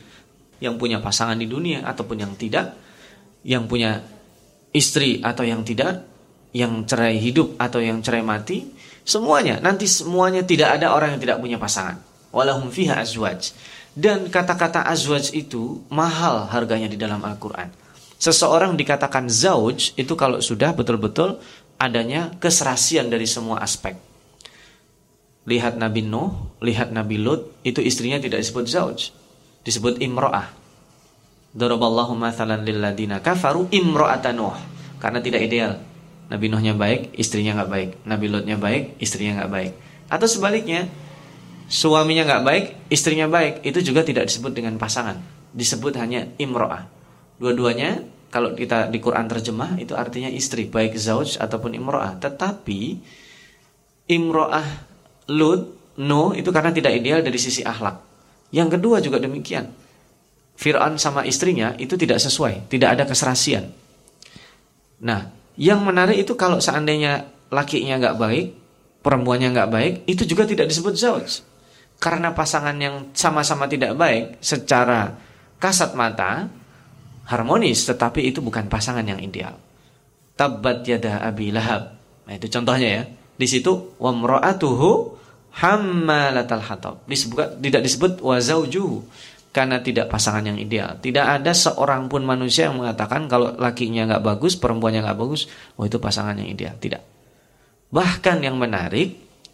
Yang 0.63 0.79
punya 0.79 0.97
pasangan 1.03 1.35
di 1.35 1.45
dunia 1.45 1.83
ataupun 1.83 2.23
yang 2.23 2.33
tidak, 2.39 2.73
yang 3.43 3.67
punya 3.67 3.99
istri 4.71 5.19
atau 5.19 5.43
yang 5.43 5.67
tidak, 5.67 6.07
yang 6.55 6.87
cerai 6.87 7.19
hidup 7.19 7.59
atau 7.59 7.83
yang 7.83 7.99
cerai 7.99 8.23
mati, 8.23 8.63
Semuanya, 9.03 9.59
nanti 9.59 9.83
semuanya 9.83 10.47
tidak 10.47 10.79
ada 10.79 10.95
orang 10.95 11.15
yang 11.15 11.21
tidak 11.21 11.37
punya 11.43 11.59
pasangan. 11.59 11.99
Walahum 12.31 12.71
fiha 12.71 13.03
azwaj. 13.03 13.51
Dan 13.93 14.29
kata-kata 14.33 14.85
azwaj 14.89 15.33
itu 15.37 15.85
mahal 15.93 16.49
harganya 16.49 16.89
di 16.89 16.97
dalam 16.97 17.21
Al-Quran. 17.21 17.69
Seseorang 18.17 18.73
dikatakan 18.73 19.29
zauj 19.29 19.93
itu 19.99 20.13
kalau 20.17 20.41
sudah 20.41 20.73
betul-betul 20.73 21.37
adanya 21.77 22.33
keserasian 22.41 23.11
dari 23.11 23.29
semua 23.29 23.61
aspek. 23.61 23.93
Lihat 25.43 25.75
Nabi 25.75 26.01
Nuh, 26.07 26.55
lihat 26.63 26.89
Nabi 26.95 27.19
Lut, 27.19 27.51
itu 27.67 27.83
istrinya 27.83 28.17
tidak 28.17 28.41
disebut 28.41 28.65
zauj. 28.65 29.11
Disebut 29.67 29.99
imro'ah. 29.99 30.49
Daraballahu 31.53 32.15
mathalan 32.15 32.63
lilladina 32.63 33.19
kafaru 33.19 33.67
imro'ata 33.69 34.31
Nuh. 34.31 34.55
Karena 34.97 35.19
tidak 35.19 35.43
ideal 35.43 35.83
Nabi 36.31 36.47
Nuhnya 36.49 36.73
baik, 36.73 37.13
istrinya 37.19 37.59
nggak 37.59 37.69
baik. 37.69 37.89
Nabi 38.07 38.25
Lutnya 38.31 38.57
baik, 38.57 38.97
istrinya 38.97 39.43
nggak 39.43 39.51
baik. 39.51 39.71
Atau 40.07 40.25
sebaliknya, 40.25 40.87
suaminya 41.73 42.21
nggak 42.29 42.43
baik, 42.45 42.65
istrinya 42.93 43.25
baik. 43.25 43.65
Itu 43.65 43.81
juga 43.81 44.05
tidak 44.05 44.29
disebut 44.29 44.53
dengan 44.53 44.77
pasangan. 44.77 45.17
Disebut 45.49 45.97
hanya 45.97 46.29
imro'ah. 46.37 46.85
Dua-duanya, 47.41 48.05
kalau 48.29 48.53
kita 48.53 48.93
di 48.93 49.01
Quran 49.01 49.25
terjemah, 49.25 49.81
itu 49.81 49.97
artinya 49.97 50.29
istri. 50.29 50.69
Baik 50.69 50.93
zauj 50.93 51.41
ataupun 51.41 51.73
imro'ah. 51.73 52.21
Tetapi, 52.21 52.81
imro'ah 54.13 54.93
Lut, 55.23 55.95
no, 56.03 56.35
itu 56.35 56.51
karena 56.51 56.75
tidak 56.75 56.99
ideal 56.99 57.23
dari 57.23 57.39
sisi 57.39 57.63
akhlak. 57.63 57.95
Yang 58.51 58.77
kedua 58.77 58.99
juga 58.99 59.17
demikian. 59.23 59.71
Fir'aun 60.53 61.01
sama 61.01 61.25
istrinya 61.25 61.73
itu 61.79 61.97
tidak 61.97 62.21
sesuai. 62.21 62.69
Tidak 62.69 62.85
ada 62.85 63.07
keserasian. 63.07 63.71
Nah, 64.99 65.31
yang 65.55 65.81
menarik 65.81 66.21
itu 66.21 66.35
kalau 66.35 66.59
seandainya 66.59 67.25
lakinya 67.49 67.97
nggak 68.03 68.17
baik, 68.19 68.45
perempuannya 68.99 69.49
nggak 69.55 69.71
baik, 69.71 69.93
itu 70.11 70.27
juga 70.27 70.43
tidak 70.43 70.69
disebut 70.69 70.93
zauj. 70.99 71.52
Karena 72.03 72.35
pasangan 72.35 72.75
yang 72.75 73.15
sama-sama 73.15 73.63
tidak 73.71 73.95
baik 73.95 74.43
secara 74.43 75.15
kasat 75.55 75.95
mata 75.95 76.51
harmonis, 77.23 77.87
tetapi 77.87 78.27
itu 78.27 78.43
bukan 78.43 78.67
pasangan 78.67 79.07
yang 79.07 79.23
ideal. 79.23 79.55
Tabbat 80.35 80.83
yada 80.83 81.23
abi 81.23 81.55
lahab. 81.55 81.95
Nah, 82.27 82.33
itu 82.35 82.51
contohnya 82.51 82.89
ya. 82.91 83.03
Di 83.39 83.47
situ 83.47 83.95
wamra'atuhu 84.03 85.15
hammalatal 85.63 86.63
hatab. 86.67 86.95
Disebut 87.07 87.63
tidak 87.63 87.81
disebut 87.87 88.11
wazaujuhu 88.19 89.07
karena 89.53 89.79
tidak 89.79 90.09
pasangan 90.09 90.49
yang 90.49 90.57
ideal. 90.57 90.97
Tidak 90.97 91.23
ada 91.23 91.53
seorang 91.53 92.09
pun 92.09 92.25
manusia 92.25 92.67
yang 92.67 92.81
mengatakan 92.81 93.29
kalau 93.29 93.53
lakinya 93.55 94.09
nggak 94.09 94.23
bagus, 94.25 94.57
perempuannya 94.57 95.05
nggak 95.05 95.19
bagus, 95.23 95.45
oh 95.77 95.85
itu 95.85 96.01
pasangan 96.01 96.35
yang 96.35 96.49
ideal. 96.49 96.75
Tidak. 96.75 96.99
Bahkan 97.93 98.41
yang 98.41 98.57
menarik, 98.57 99.13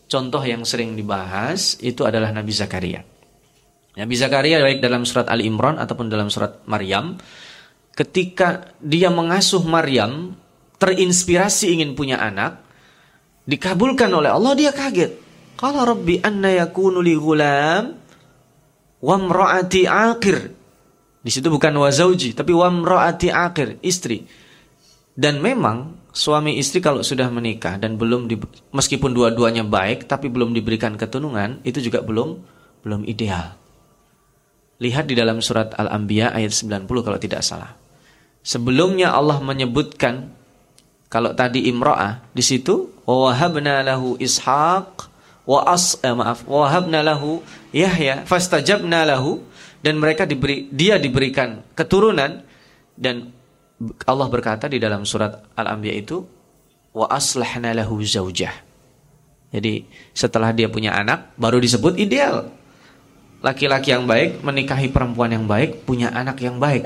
contoh 0.10 0.42
yang 0.42 0.66
sering 0.66 0.98
dibahas 0.98 1.78
itu 1.80 2.04
adalah 2.04 2.34
Nabi 2.34 2.50
Zakaria. 2.50 3.06
Nabi 3.96 4.16
Zakaria 4.18 4.60
baik 4.60 4.82
dalam 4.82 5.06
surat 5.06 5.30
Ali 5.30 5.46
Imran 5.46 5.78
ataupun 5.78 6.10
dalam 6.10 6.34
surat 6.34 6.66
Maryam, 6.66 7.16
ketika 7.94 8.74
dia 8.82 9.14
mengasuh 9.14 9.62
Maryam, 9.64 10.34
terinspirasi 10.82 11.78
ingin 11.78 11.94
punya 11.94 12.18
anak, 12.18 12.64
dikabulkan 13.46 14.10
oleh 14.10 14.34
Allah, 14.34 14.54
dia 14.58 14.74
kaget. 14.74 15.20
Qala 15.60 15.84
rabbi 15.84 16.18
anna 16.24 16.56
yakunu 16.56 17.04
li 17.04 17.14
ghulam 17.20 17.84
wa 19.04 19.16
imraati 19.20 19.84
aqir. 19.86 20.38
Di 21.20 21.28
situ 21.28 21.52
bukan 21.52 21.76
wa 21.76 21.92
zauji, 21.92 22.32
tapi 22.32 22.56
wa 22.56 22.72
imraati 22.72 23.28
aqir, 23.28 23.84
istri. 23.84 24.24
Dan 25.12 25.44
memang 25.44 26.09
suami 26.20 26.60
istri 26.60 26.84
kalau 26.84 27.00
sudah 27.00 27.32
menikah 27.32 27.80
dan 27.80 27.96
belum 27.96 28.28
di, 28.28 28.36
meskipun 28.76 29.16
dua-duanya 29.16 29.64
baik 29.64 30.04
tapi 30.12 30.28
belum 30.28 30.52
diberikan 30.52 31.00
keturunan, 31.00 31.64
itu 31.64 31.80
juga 31.80 32.04
belum 32.04 32.44
belum 32.84 33.08
ideal. 33.08 33.56
Lihat 34.84 35.08
di 35.08 35.16
dalam 35.16 35.40
surat 35.40 35.72
Al-Anbiya 35.80 36.36
ayat 36.36 36.52
90 36.52 36.88
kalau 36.88 37.20
tidak 37.20 37.40
salah. 37.44 37.72
Sebelumnya 38.44 39.16
Allah 39.16 39.40
menyebutkan 39.40 40.32
kalau 41.08 41.32
tadi 41.36 41.68
imra'ah 41.72 42.24
di 42.36 42.44
situ 42.44 42.92
wa 43.08 43.32
wahabna 43.32 43.84
lahu 43.84 44.20
ishaq 44.20 45.08
wa 45.50 45.60
as 45.66 45.98
eh, 46.04 46.14
maaf 46.14 46.46
wahabna 46.46 47.02
lahu 47.02 47.42
Yahya 47.74 48.24
fastajabna 48.30 49.04
lahu 49.04 49.42
dan 49.82 49.98
mereka 49.98 50.24
diberi 50.30 50.70
dia 50.70 51.02
diberikan 51.02 51.66
keturunan 51.74 52.46
dan 52.96 53.34
Allah 53.80 54.28
berkata 54.28 54.68
di 54.68 54.76
dalam 54.76 55.08
surat 55.08 55.56
Al-Anbiya 55.56 55.96
itu 55.96 56.20
wa 56.92 57.08
aslahna 57.08 57.72
lahu 57.72 58.04
zaujah. 58.04 58.52
Jadi 59.50 59.88
setelah 60.14 60.54
dia 60.54 60.70
punya 60.70 60.94
anak 60.94 61.34
baru 61.40 61.58
disebut 61.58 61.98
ideal. 61.98 62.52
Laki-laki 63.40 63.96
yang 63.96 64.04
baik 64.04 64.44
menikahi 64.44 64.92
perempuan 64.92 65.32
yang 65.32 65.48
baik, 65.48 65.88
punya 65.88 66.12
anak 66.12 66.44
yang 66.44 66.60
baik. 66.60 66.84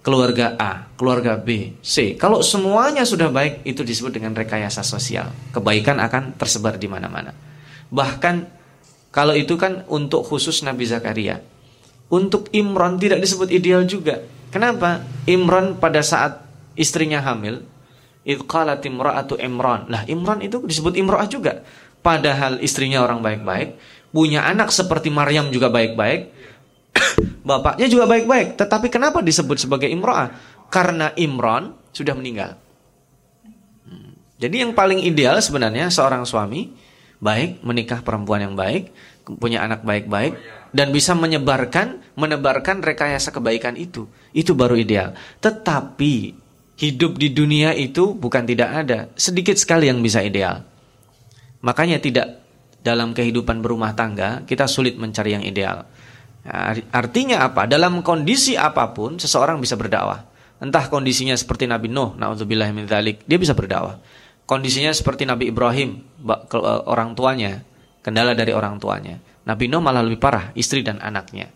Keluarga 0.00 0.56
A, 0.56 0.88
keluarga 0.96 1.36
B, 1.36 1.76
C. 1.84 2.16
Kalau 2.16 2.40
semuanya 2.40 3.04
sudah 3.04 3.28
baik 3.28 3.68
itu 3.68 3.84
disebut 3.84 4.16
dengan 4.16 4.32
rekayasa 4.32 4.80
sosial. 4.80 5.28
Kebaikan 5.52 6.00
akan 6.00 6.40
tersebar 6.40 6.80
di 6.80 6.88
mana-mana. 6.88 7.36
Bahkan 7.92 8.34
kalau 9.12 9.36
itu 9.36 9.60
kan 9.60 9.84
untuk 9.92 10.24
khusus 10.24 10.64
Nabi 10.64 10.88
Zakaria. 10.88 11.44
Untuk 12.08 12.48
Imran 12.56 12.96
tidak 12.96 13.20
disebut 13.20 13.52
ideal 13.52 13.84
juga. 13.84 14.24
Kenapa? 14.48 15.04
Imran 15.28 15.76
pada 15.76 16.00
saat 16.00 16.40
istrinya 16.72 17.20
hamil, 17.20 17.64
idqalat 18.24 18.84
imra'atu 18.84 19.36
Imran. 19.36 19.88
Lah 19.92 20.04
Imran 20.08 20.40
itu 20.40 20.60
disebut 20.64 20.96
imra'ah 20.96 21.28
juga. 21.28 21.64
Padahal 22.00 22.62
istrinya 22.64 23.04
orang 23.04 23.20
baik-baik, 23.20 23.76
punya 24.14 24.46
anak 24.46 24.72
seperti 24.72 25.12
Maryam 25.12 25.52
juga 25.52 25.68
baik-baik, 25.68 26.32
bapaknya 27.48 27.86
juga 27.90 28.08
baik-baik. 28.08 28.56
Tetapi 28.56 28.86
kenapa 28.88 29.20
disebut 29.20 29.60
sebagai 29.60 29.90
imra'ah? 29.90 30.32
Karena 30.72 31.12
Imran 31.16 31.76
sudah 31.92 32.14
meninggal. 32.16 32.56
Hmm. 33.84 34.16
Jadi 34.40 34.64
yang 34.64 34.72
paling 34.72 35.02
ideal 35.04 35.40
sebenarnya 35.40 35.92
seorang 35.92 36.24
suami 36.24 36.72
baik, 37.18 37.66
menikah 37.66 38.00
perempuan 38.00 38.46
yang 38.46 38.54
baik, 38.54 38.94
punya 39.36 39.60
anak 39.60 39.82
baik-baik 39.82 40.38
dan 40.70 40.94
bisa 40.94 41.12
menyebarkan, 41.12 42.00
menebarkan 42.14 42.80
rekayasa 42.80 43.34
kebaikan 43.34 43.74
itu. 43.74 44.08
Itu 44.32 44.52
baru 44.52 44.76
ideal. 44.76 45.16
Tetapi 45.40 46.14
hidup 46.78 47.18
di 47.18 47.34
dunia 47.34 47.74
itu 47.74 48.14
bukan 48.14 48.46
tidak 48.46 48.70
ada, 48.86 48.98
sedikit 49.18 49.58
sekali 49.58 49.90
yang 49.90 49.98
bisa 49.98 50.22
ideal. 50.22 50.62
Makanya 51.60 51.98
tidak 51.98 52.38
dalam 52.78 53.10
kehidupan 53.10 53.58
berumah 53.58 53.98
tangga 53.98 54.46
kita 54.46 54.70
sulit 54.70 54.94
mencari 54.94 55.34
yang 55.34 55.42
ideal. 55.42 55.82
Artinya 56.94 57.44
apa? 57.44 57.68
Dalam 57.68 58.00
kondisi 58.00 58.54
apa 58.54 58.94
pun 58.94 59.18
seseorang 59.20 59.58
bisa 59.58 59.74
berdakwah. 59.74 60.24
Entah 60.58 60.90
kondisinya 60.90 61.36
seperti 61.36 61.68
Nabi 61.68 61.92
Nuh, 61.92 62.18
naudzubillah 62.18 62.70
min 62.72 62.88
dzalik, 62.88 63.26
dia 63.28 63.38
bisa 63.38 63.52
berdakwah. 63.54 64.00
Kondisinya 64.48 64.90
seperti 64.90 65.28
Nabi 65.28 65.52
Ibrahim, 65.52 66.02
eh, 66.24 66.82
orang 66.88 67.12
tuanya, 67.12 67.62
kendala 68.00 68.32
dari 68.32 68.56
orang 68.56 68.80
tuanya. 68.80 69.20
Nabi 69.44 69.68
Nuh 69.68 69.84
malah 69.84 70.00
lebih 70.00 70.18
parah, 70.18 70.50
istri 70.56 70.80
dan 70.80 70.98
anaknya. 71.04 71.52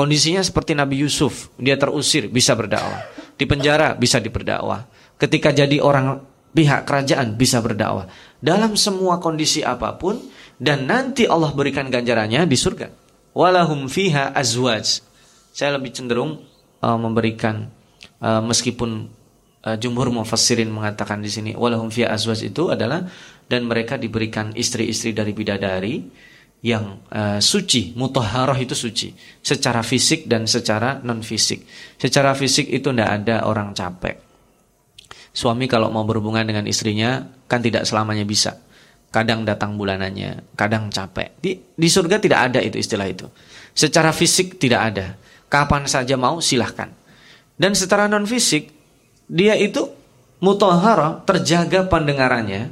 Kondisinya 0.00 0.40
seperti 0.40 0.72
Nabi 0.72 1.04
Yusuf, 1.04 1.52
dia 1.60 1.76
terusir, 1.76 2.32
bisa 2.32 2.56
berdakwah. 2.56 3.04
Di 3.36 3.44
penjara, 3.44 3.92
bisa 3.92 4.16
diperdakwah. 4.16 4.88
Ketika 5.20 5.52
jadi 5.52 5.76
orang 5.76 6.24
pihak 6.56 6.88
kerajaan, 6.88 7.36
bisa 7.36 7.60
berdakwah. 7.60 8.08
Dalam 8.40 8.80
semua 8.80 9.20
kondisi 9.20 9.60
apa 9.60 10.00
pun, 10.00 10.16
dan 10.56 10.88
nanti 10.88 11.28
Allah 11.28 11.52
berikan 11.52 11.92
ganjarannya 11.92 12.48
di 12.48 12.56
surga. 12.56 12.88
Walahum 13.36 13.92
fiha 13.92 14.32
azwaj. 14.32 15.04
Saya 15.52 15.76
lebih 15.76 15.92
cenderung 15.92 16.48
uh, 16.80 16.96
memberikan, 16.96 17.68
uh, 18.24 18.40
meskipun 18.40 19.04
uh, 19.68 19.76
jumhur 19.76 20.08
mufassirin 20.08 20.72
mengatakan 20.72 21.20
di 21.20 21.28
sini 21.28 21.52
walahum 21.52 21.92
fi 21.92 22.08
azwaj 22.08 22.40
itu 22.40 22.72
adalah 22.72 23.04
dan 23.52 23.68
mereka 23.68 24.00
diberikan 24.00 24.56
istri-istri 24.56 25.12
dari 25.12 25.36
bidadari 25.36 26.08
yang 26.60 27.00
uh, 27.08 27.40
suci, 27.40 27.96
mutahharah 27.96 28.56
itu 28.60 28.76
suci 28.76 29.16
secara 29.40 29.80
fisik 29.80 30.28
dan 30.28 30.44
secara 30.44 31.00
non 31.00 31.24
fisik. 31.24 31.64
Secara 31.96 32.36
fisik 32.36 32.68
itu 32.68 32.92
tidak 32.92 33.24
ada 33.24 33.48
orang 33.48 33.72
capek. 33.72 34.20
Suami 35.32 35.64
kalau 35.70 35.88
mau 35.88 36.04
berhubungan 36.04 36.44
dengan 36.44 36.68
istrinya 36.68 37.24
kan 37.48 37.64
tidak 37.64 37.88
selamanya 37.88 38.28
bisa. 38.28 38.60
Kadang 39.10 39.42
datang 39.42 39.74
bulanannya, 39.74 40.54
kadang 40.54 40.92
capek. 40.92 41.34
Di, 41.40 41.56
di 41.74 41.88
surga 41.88 42.20
tidak 42.22 42.40
ada 42.52 42.60
itu 42.62 42.78
istilah 42.78 43.08
itu. 43.08 43.26
Secara 43.72 44.12
fisik 44.12 44.60
tidak 44.60 44.80
ada. 44.94 45.06
Kapan 45.50 45.88
saja 45.88 46.14
mau 46.14 46.38
silahkan. 46.38 46.92
Dan 47.56 47.74
secara 47.74 48.06
non 48.06 48.28
fisik 48.28 48.70
dia 49.26 49.56
itu 49.56 49.88
mutahara, 50.44 51.24
terjaga 51.24 51.88
pendengarannya, 51.88 52.70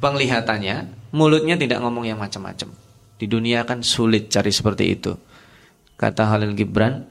penglihatannya, 0.00 0.76
mulutnya 1.12 1.54
tidak 1.60 1.84
ngomong 1.84 2.08
yang 2.08 2.18
macam-macam. 2.18 2.85
Di 3.16 3.26
dunia 3.26 3.64
kan 3.64 3.80
sulit 3.80 4.28
cari 4.28 4.52
seperti 4.52 4.84
itu. 4.92 5.12
Kata 5.96 6.28
Halil 6.28 6.52
Gibran, 6.52 7.08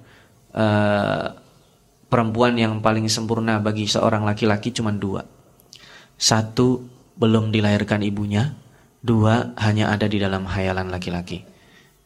uh, 0.54 1.28
perempuan 2.06 2.54
yang 2.56 2.80
paling 2.80 3.10
sempurna 3.10 3.58
bagi 3.58 3.90
seorang 3.90 4.22
laki-laki 4.22 4.70
cuma 4.70 4.94
dua. 4.94 5.26
Satu, 6.16 6.86
belum 7.18 7.50
dilahirkan 7.50 8.06
ibunya. 8.06 8.54
Dua, 9.02 9.54
hanya 9.62 9.94
ada 9.94 10.06
di 10.06 10.22
dalam 10.22 10.46
hayalan 10.46 10.90
laki-laki. 10.90 11.42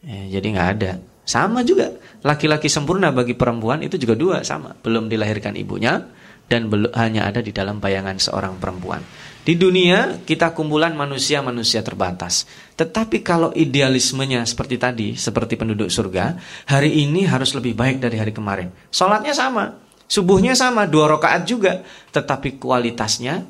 Eh, 0.04 0.32
jadi 0.32 0.46
nggak 0.56 0.68
ada. 0.80 0.92
Sama 1.24 1.62
juga, 1.62 1.94
laki-laki 2.24 2.66
sempurna 2.66 3.12
bagi 3.12 3.36
perempuan 3.36 3.84
itu 3.84 4.00
juga 4.00 4.16
dua, 4.16 4.36
sama. 4.42 4.74
Belum 4.80 5.06
dilahirkan 5.06 5.54
ibunya, 5.54 6.10
dan 6.50 6.66
hanya 6.98 7.30
ada 7.30 7.38
di 7.38 7.54
dalam 7.54 7.78
bayangan 7.78 8.18
seorang 8.18 8.58
perempuan. 8.58 8.98
Di 9.40 9.56
dunia 9.56 10.20
kita 10.20 10.52
kumpulan 10.52 10.92
manusia-manusia 10.92 11.80
terbatas. 11.80 12.44
Tetapi 12.76 13.24
kalau 13.24 13.48
idealismenya 13.56 14.44
seperti 14.44 14.76
tadi, 14.76 15.08
seperti 15.16 15.56
penduduk 15.56 15.88
surga, 15.88 16.36
hari 16.68 17.00
ini 17.00 17.24
harus 17.24 17.56
lebih 17.56 17.72
baik 17.72 18.04
dari 18.04 18.20
hari 18.20 18.36
kemarin. 18.36 18.68
Sholatnya 18.92 19.32
sama, 19.32 19.80
subuhnya 20.04 20.52
sama, 20.52 20.84
dua 20.84 21.16
rakaat 21.16 21.48
juga. 21.48 21.80
Tetapi 22.12 22.60
kualitasnya 22.60 23.48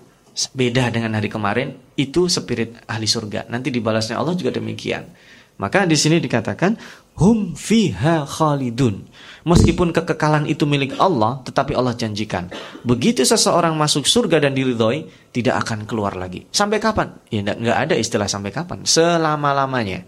beda 0.54 0.94
dengan 0.94 1.18
hari 1.18 1.26
kemarin, 1.26 1.74
itu 1.98 2.30
spirit 2.30 2.86
ahli 2.86 3.10
surga. 3.10 3.50
Nanti 3.50 3.74
dibalasnya 3.74 4.14
Allah 4.14 4.38
juga 4.38 4.54
demikian. 4.54 5.10
Maka 5.58 5.84
di 5.90 5.98
sini 5.98 6.22
dikatakan 6.22 6.78
hum 7.18 7.58
fiha 7.58 8.24
khalidun. 8.24 9.09
Meskipun 9.40 9.96
kekekalan 9.96 10.44
itu 10.44 10.68
milik 10.68 11.00
Allah, 11.00 11.40
tetapi 11.40 11.72
Allah 11.72 11.96
janjikan, 11.96 12.52
begitu 12.84 13.24
seseorang 13.24 13.72
masuk 13.72 14.04
surga 14.04 14.36
dan 14.44 14.52
diridhoi, 14.52 15.08
tidak 15.32 15.64
akan 15.64 15.88
keluar 15.88 16.12
lagi. 16.12 16.44
Sampai 16.52 16.76
kapan? 16.76 17.16
Ya 17.32 17.40
enggak 17.40 17.88
ada 17.88 17.94
istilah 17.96 18.28
sampai 18.28 18.52
kapan, 18.52 18.84
selama-lamanya. 18.84 20.04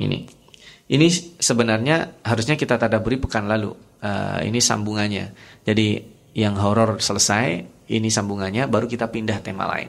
Ini. 0.00 0.18
Ini 0.84 1.06
sebenarnya 1.40 2.24
harusnya 2.24 2.56
kita 2.56 2.80
tadaburi 2.80 3.20
pekan 3.20 3.48
lalu. 3.48 3.72
Uh, 4.04 4.40
ini 4.44 4.60
sambungannya. 4.60 5.32
Jadi 5.64 6.00
yang 6.36 6.56
horor 6.60 7.00
selesai, 7.00 7.64
ini 7.88 8.08
sambungannya 8.08 8.68
baru 8.68 8.88
kita 8.88 9.08
pindah 9.08 9.40
tema 9.44 9.68
lain. 9.68 9.88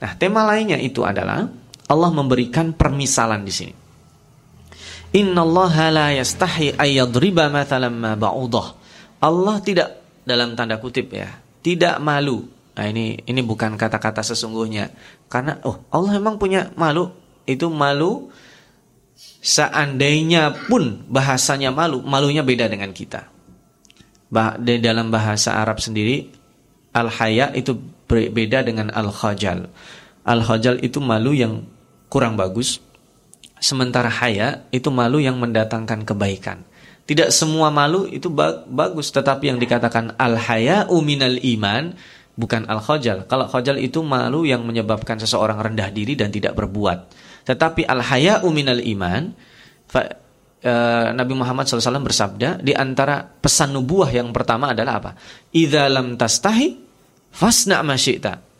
Nah, 0.00 0.12
tema 0.16 0.44
lainnya 0.44 0.76
itu 0.76 1.04
adalah 1.04 1.48
Allah 1.88 2.10
memberikan 2.12 2.72
permisalan 2.72 3.44
di 3.44 3.52
sini. 3.52 3.83
La 5.14 6.10
yastahi 6.10 6.74
ayyadriba. 6.74 7.46
Allah 9.22 9.56
tidak 9.62 9.88
dalam 10.26 10.58
tanda 10.58 10.82
kutip 10.82 11.14
ya, 11.14 11.30
tidak 11.62 12.02
malu. 12.02 12.50
Nah, 12.74 12.90
ini 12.90 13.22
ini 13.22 13.40
bukan 13.46 13.78
kata-kata 13.78 14.26
sesungguhnya. 14.26 14.90
Karena 15.30 15.62
oh, 15.62 15.86
Allah 15.94 16.18
memang 16.18 16.42
punya 16.42 16.74
malu. 16.74 17.14
Itu 17.46 17.70
malu 17.70 18.34
seandainya 19.44 20.66
pun 20.66 21.06
bahasanya 21.06 21.70
malu, 21.70 22.02
malunya 22.02 22.42
beda 22.42 22.66
dengan 22.66 22.90
kita. 22.90 23.30
Bah, 24.34 24.58
di 24.58 24.82
dalam 24.82 25.14
bahasa 25.14 25.54
Arab 25.54 25.78
sendiri 25.78 26.26
al-haya 26.90 27.54
itu 27.54 27.78
beda 28.10 28.66
dengan 28.66 28.90
al-khajal. 28.90 29.70
Al-khajal 30.26 30.82
itu 30.82 30.98
malu 30.98 31.36
yang 31.36 31.62
kurang 32.10 32.34
bagus 32.34 32.82
Sementara 33.64 34.12
haya 34.12 34.68
itu 34.68 34.92
malu 34.92 35.24
yang 35.24 35.40
mendatangkan 35.40 36.04
kebaikan. 36.04 36.60
Tidak 37.08 37.32
semua 37.32 37.72
malu 37.72 38.04
itu 38.04 38.28
bagus, 38.68 39.08
tetapi 39.08 39.48
yang 39.48 39.56
dikatakan 39.56 40.20
al-haya 40.20 40.84
uminal 40.92 41.40
iman 41.40 41.96
bukan 42.36 42.68
al-khajal. 42.68 43.24
Kalau 43.24 43.48
khajal 43.48 43.80
itu 43.80 44.04
malu 44.04 44.44
yang 44.44 44.68
menyebabkan 44.68 45.16
seseorang 45.16 45.56
rendah 45.56 45.88
diri 45.88 46.12
dan 46.12 46.28
tidak 46.28 46.52
berbuat. 46.60 47.08
Tetapi 47.48 47.88
al-haya 47.88 48.44
uminal 48.44 48.84
iman 48.84 49.32
fa, 49.88 50.12
e, 50.60 50.72
Nabi 51.16 51.32
Muhammad 51.32 51.64
SAW 51.64 52.04
bersabda 52.04 52.60
di 52.60 52.76
antara 52.76 53.24
pesan 53.24 53.72
nubuah 53.72 54.12
yang 54.12 54.28
pertama 54.28 54.76
adalah 54.76 55.00
apa? 55.00 55.10
Idza 55.56 55.88
lam 55.88 56.20
tastahi 56.20 56.68
fasna 57.32 57.80
ma 57.80 57.96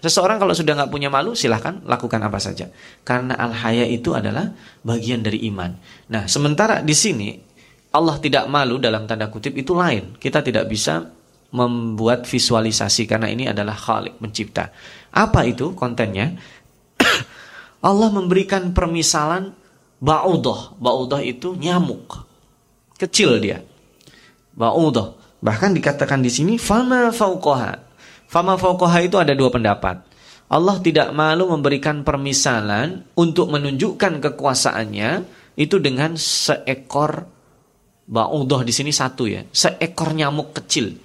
Seseorang 0.05 0.37
kalau 0.37 0.53
sudah 0.53 0.77
nggak 0.77 0.93
punya 0.93 1.09
malu, 1.09 1.33
silahkan 1.33 1.81
lakukan 1.89 2.21
apa 2.21 2.37
saja. 2.37 2.69
Karena 3.01 3.41
al-haya 3.41 3.89
itu 3.89 4.13
adalah 4.13 4.53
bagian 4.85 5.25
dari 5.25 5.49
iman. 5.49 5.73
Nah, 6.13 6.29
sementara 6.29 6.85
di 6.85 6.93
sini 6.93 7.33
Allah 7.97 8.21
tidak 8.21 8.45
malu 8.53 8.77
dalam 8.77 9.09
tanda 9.09 9.33
kutip 9.33 9.57
itu 9.57 9.73
lain. 9.73 10.21
Kita 10.21 10.45
tidak 10.45 10.69
bisa 10.69 11.09
membuat 11.57 12.29
visualisasi 12.29 13.09
karena 13.09 13.33
ini 13.33 13.49
adalah 13.49 13.73
khalik 13.73 14.21
mencipta. 14.21 14.69
Apa 15.09 15.49
itu 15.49 15.73
kontennya? 15.73 16.37
Allah 17.89 18.09
memberikan 18.13 18.77
permisalan 18.77 19.57
ba'udah. 20.05 20.77
Ba'udah 20.77 21.25
itu 21.25 21.57
nyamuk. 21.57 22.29
Kecil 23.01 23.41
dia. 23.41 23.65
Ba'udah. 24.53 25.41
Bahkan 25.41 25.73
dikatakan 25.73 26.21
di 26.21 26.29
sini 26.29 26.61
fama 26.61 27.09
fauqaha 27.09 27.94
Fama 28.35 28.59
fauqaha 28.59 28.99
itu 29.07 29.15
ada 29.15 29.31
dua 29.31 29.47
pendapat. 29.47 30.03
Allah 30.51 30.83
tidak 30.83 31.15
malu 31.15 31.55
memberikan 31.55 32.03
permisalan 32.03 33.07
untuk 33.15 33.47
menunjukkan 33.55 34.19
kekuasaannya 34.19 35.11
itu 35.55 35.79
dengan 35.79 36.19
seekor 36.19 37.31
ba'udah 38.11 38.67
di 38.67 38.75
sini 38.75 38.91
satu 38.91 39.31
ya, 39.31 39.47
seekor 39.47 40.19
nyamuk 40.19 40.51
kecil. 40.51 40.99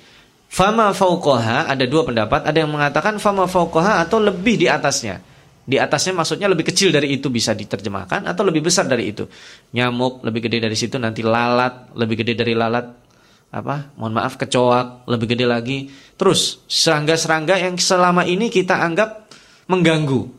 Fama 0.50 0.89
fauqaha 0.89 1.69
ada 1.69 1.86
dua 1.86 2.09
pendapat, 2.09 2.50
ada 2.50 2.57
yang 2.57 2.74
mengatakan 2.74 3.21
fama 3.21 3.45
fauqaha 3.45 4.01
atau 4.01 4.17
lebih 4.17 4.57
di 4.57 4.65
atasnya. 4.65 5.21
Di 5.69 5.77
atasnya 5.77 6.17
maksudnya 6.17 6.50
lebih 6.50 6.65
kecil 6.65 6.89
dari 6.89 7.13
itu 7.13 7.29
bisa 7.29 7.53
diterjemahkan 7.53 8.25
atau 8.25 8.41
lebih 8.41 8.65
besar 8.65 8.89
dari 8.89 9.13
itu. 9.13 9.29
Nyamuk 9.77 10.25
lebih 10.25 10.50
gede 10.50 10.65
dari 10.65 10.74
situ 10.74 10.98
nanti 10.98 11.21
lalat, 11.21 11.93
lebih 11.93 12.25
gede 12.25 12.33
dari 12.33 12.57
lalat 12.57 13.09
apa? 13.50 13.89
Mohon 13.98 14.13
maaf 14.22 14.38
kecoak 14.38 15.10
lebih 15.10 15.34
gede 15.34 15.46
lagi. 15.50 15.79
Terus 16.15 16.62
serangga-serangga 16.70 17.58
yang 17.58 17.75
selama 17.82 18.25
ini 18.25 18.53
kita 18.53 18.77
anggap 18.77 19.29
mengganggu. 19.65 20.29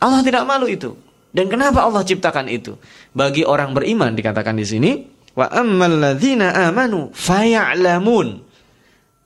Allah 0.00 0.20
tidak 0.20 0.44
malu 0.44 0.68
itu. 0.68 0.92
Dan 1.34 1.50
kenapa 1.50 1.82
Allah 1.82 2.04
ciptakan 2.06 2.46
itu? 2.46 2.78
Bagi 3.10 3.42
orang 3.42 3.74
beriman 3.74 4.14
dikatakan 4.14 4.54
di 4.54 4.66
sini 4.68 4.90
wa 5.34 5.50
ammalladzina 5.50 6.70
amanu 6.70 7.10
faya'lamun. 7.10 8.28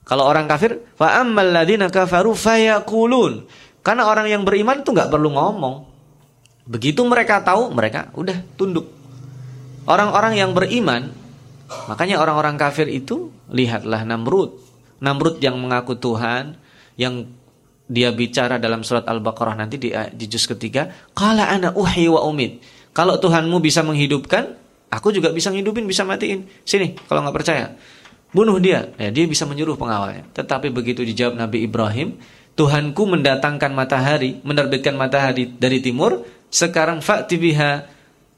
Kalau 0.08 0.24
orang 0.24 0.48
kafir 0.48 0.80
wa 0.96 1.08
ammalladzina 1.20 1.92
kafaru 1.92 2.32
fayaqulun. 2.32 3.44
Karena 3.84 4.08
orang 4.08 4.30
yang 4.30 4.42
beriman 4.46 4.80
itu 4.80 4.88
nggak 4.94 5.12
perlu 5.12 5.34
ngomong. 5.34 5.76
Begitu 6.64 7.00
mereka 7.04 7.44
tahu 7.44 7.74
mereka 7.74 8.08
udah 8.16 8.40
tunduk. 8.56 8.88
Orang-orang 9.88 10.36
yang 10.36 10.52
beriman 10.52 11.12
Makanya 11.68 12.16
orang-orang 12.20 12.56
kafir 12.56 12.88
itu 12.88 13.28
lihatlah 13.52 14.04
Namrud. 14.08 14.56
Namrud 15.04 15.38
yang 15.38 15.60
mengaku 15.60 15.94
Tuhan, 16.00 16.56
yang 16.96 17.28
dia 17.88 18.12
bicara 18.12 18.60
dalam 18.60 18.84
surat 18.84 19.08
Al-Baqarah 19.08 19.56
nanti 19.56 19.80
di, 19.80 19.92
di 19.92 20.24
juz 20.28 20.44
ketiga, 20.44 20.92
"Qala 21.16 21.48
ana 21.48 21.72
uhyi 21.72 22.08
wa 22.12 22.24
umid." 22.28 22.60
Kalau 22.92 23.16
Tuhanmu 23.16 23.62
bisa 23.62 23.80
menghidupkan, 23.86 24.58
aku 24.90 25.14
juga 25.14 25.30
bisa 25.30 25.48
menghidupin, 25.52 25.86
bisa 25.86 26.02
matiin. 26.02 26.48
Sini, 26.66 26.98
kalau 27.06 27.24
nggak 27.24 27.36
percaya. 27.36 27.76
Bunuh 28.34 28.60
dia. 28.60 28.92
Ya, 29.00 29.08
dia 29.08 29.24
bisa 29.24 29.48
menyuruh 29.48 29.80
pengawalnya. 29.80 30.28
Tetapi 30.36 30.68
begitu 30.68 31.00
dijawab 31.00 31.38
Nabi 31.38 31.64
Ibrahim, 31.64 32.20
Tuhanku 32.58 33.06
mendatangkan 33.06 33.70
matahari, 33.72 34.42
menerbitkan 34.42 34.98
matahari 34.98 35.46
dari 35.46 35.78
timur, 35.78 36.26
sekarang 36.50 37.00
fa'ti 37.00 37.38
biha 37.38 37.86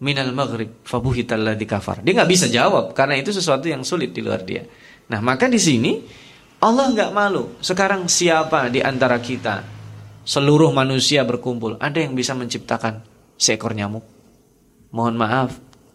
minal 0.01 0.33
maghrib 0.33 0.81
fabuhitalladzi 0.83 1.67
kafar. 1.69 2.01
Dia 2.01 2.17
nggak 2.17 2.31
bisa 2.31 2.47
jawab 2.49 2.97
karena 2.97 3.21
itu 3.21 3.31
sesuatu 3.31 3.69
yang 3.69 3.85
sulit 3.85 4.17
di 4.17 4.25
luar 4.25 4.43
dia. 4.43 4.65
Nah, 5.13 5.21
maka 5.21 5.47
di 5.47 5.61
sini 5.61 6.01
Allah 6.61 6.93
nggak 6.93 7.11
malu. 7.13 7.61
Sekarang 7.61 8.09
siapa 8.09 8.73
di 8.73 8.81
antara 8.81 9.21
kita 9.21 9.65
seluruh 10.25 10.73
manusia 10.73 11.25
berkumpul 11.25 11.81
ada 11.81 12.01
yang 12.01 12.17
bisa 12.17 12.33
menciptakan 12.33 13.05
seekor 13.37 13.77
nyamuk? 13.77 14.05
Mohon 14.91 15.17
maaf, 15.21 15.51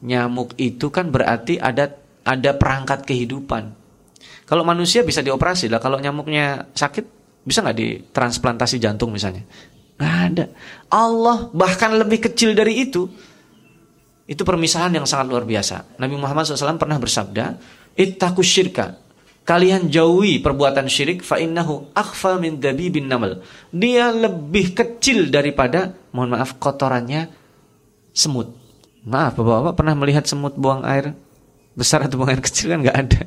nyamuk 0.06 0.54
itu 0.62 0.94
kan 0.94 1.10
berarti 1.10 1.58
ada 1.58 1.98
ada 2.26 2.52
perangkat 2.56 3.06
kehidupan. 3.06 3.74
Kalau 4.46 4.62
manusia 4.62 5.02
bisa 5.02 5.26
dioperasi 5.26 5.70
lah, 5.70 5.82
kalau 5.82 5.98
nyamuknya 5.98 6.70
sakit 6.74 7.06
bisa 7.46 7.62
nggak 7.66 7.78
ditransplantasi 7.78 8.78
jantung 8.78 9.14
misalnya? 9.14 9.46
Nggak 9.98 10.16
ada. 10.30 10.46
Allah 10.94 11.50
bahkan 11.54 11.94
lebih 11.94 12.30
kecil 12.30 12.54
dari 12.54 12.86
itu 12.86 13.10
itu 14.26 14.42
permisalan 14.42 14.98
yang 14.98 15.06
sangat 15.06 15.30
luar 15.30 15.46
biasa. 15.46 16.02
Nabi 16.02 16.18
Muhammad 16.18 16.50
SAW 16.50 16.82
pernah 16.82 16.98
bersabda, 16.98 17.62
Ittaku 17.94 18.42
syirka. 18.42 18.98
Kalian 19.46 19.94
jauhi 19.94 20.42
perbuatan 20.42 20.90
syirik 20.90 21.22
fa 21.22 21.38
innahu 21.38 21.94
akhfa 21.94 22.42
min 22.42 22.58
dabibin 22.58 23.06
namal. 23.06 23.46
Dia 23.70 24.10
lebih 24.10 24.74
kecil 24.74 25.30
daripada 25.30 25.94
mohon 26.10 26.34
maaf 26.34 26.58
kotorannya 26.58 27.30
semut. 28.10 28.50
Maaf 29.06 29.38
Bapak-bapak 29.38 29.78
pernah 29.78 29.94
melihat 29.94 30.26
semut 30.26 30.58
buang 30.58 30.82
air 30.82 31.14
besar 31.78 32.02
atau 32.02 32.18
buang 32.18 32.34
air 32.34 32.42
kecil 32.42 32.74
kan 32.74 32.82
nggak 32.82 32.98
ada. 32.98 33.22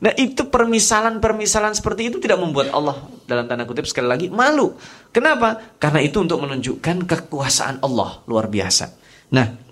Nah, 0.00 0.16
itu 0.16 0.48
permisalan-permisalan 0.48 1.76
seperti 1.76 2.08
itu 2.08 2.16
tidak 2.16 2.40
membuat 2.40 2.72
Allah 2.72 2.96
dalam 3.28 3.44
tanda 3.44 3.68
kutip 3.68 3.84
sekali 3.84 4.08
lagi 4.08 4.26
malu. 4.32 4.72
Kenapa? 5.12 5.76
Karena 5.76 6.00
itu 6.00 6.24
untuk 6.24 6.40
menunjukkan 6.40 7.04
kekuasaan 7.04 7.84
Allah 7.84 8.24
luar 8.24 8.48
biasa. 8.48 8.96
Nah, 9.36 9.69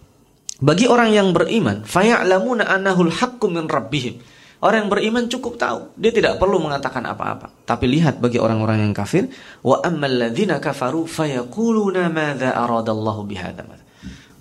bagi 0.59 0.91
orang 0.91 1.15
yang 1.15 1.31
beriman, 1.31 1.87
faya'lamuna 1.87 2.67
annahul 2.67 3.15
haqqu 3.15 3.47
min 3.47 3.71
rabbihim. 3.71 4.19
Orang 4.59 4.87
yang 4.87 4.91
beriman 4.91 5.25
cukup 5.31 5.55
tahu, 5.55 5.95
dia 5.95 6.11
tidak 6.11 6.35
perlu 6.43 6.59
mengatakan 6.59 7.07
apa-apa. 7.07 7.63
Tapi 7.63 7.87
lihat 7.87 8.19
bagi 8.19 8.43
orang-orang 8.43 8.83
yang 8.83 8.91
kafir, 8.91 9.31
wa 9.63 9.79
ammal 9.87 10.11
ladzina 10.11 10.59
kafaru 10.59 11.07
fayaquluna 11.07 12.11
madza 12.11 12.51
aradallahu 12.59 13.23
bihadza. 13.23 13.63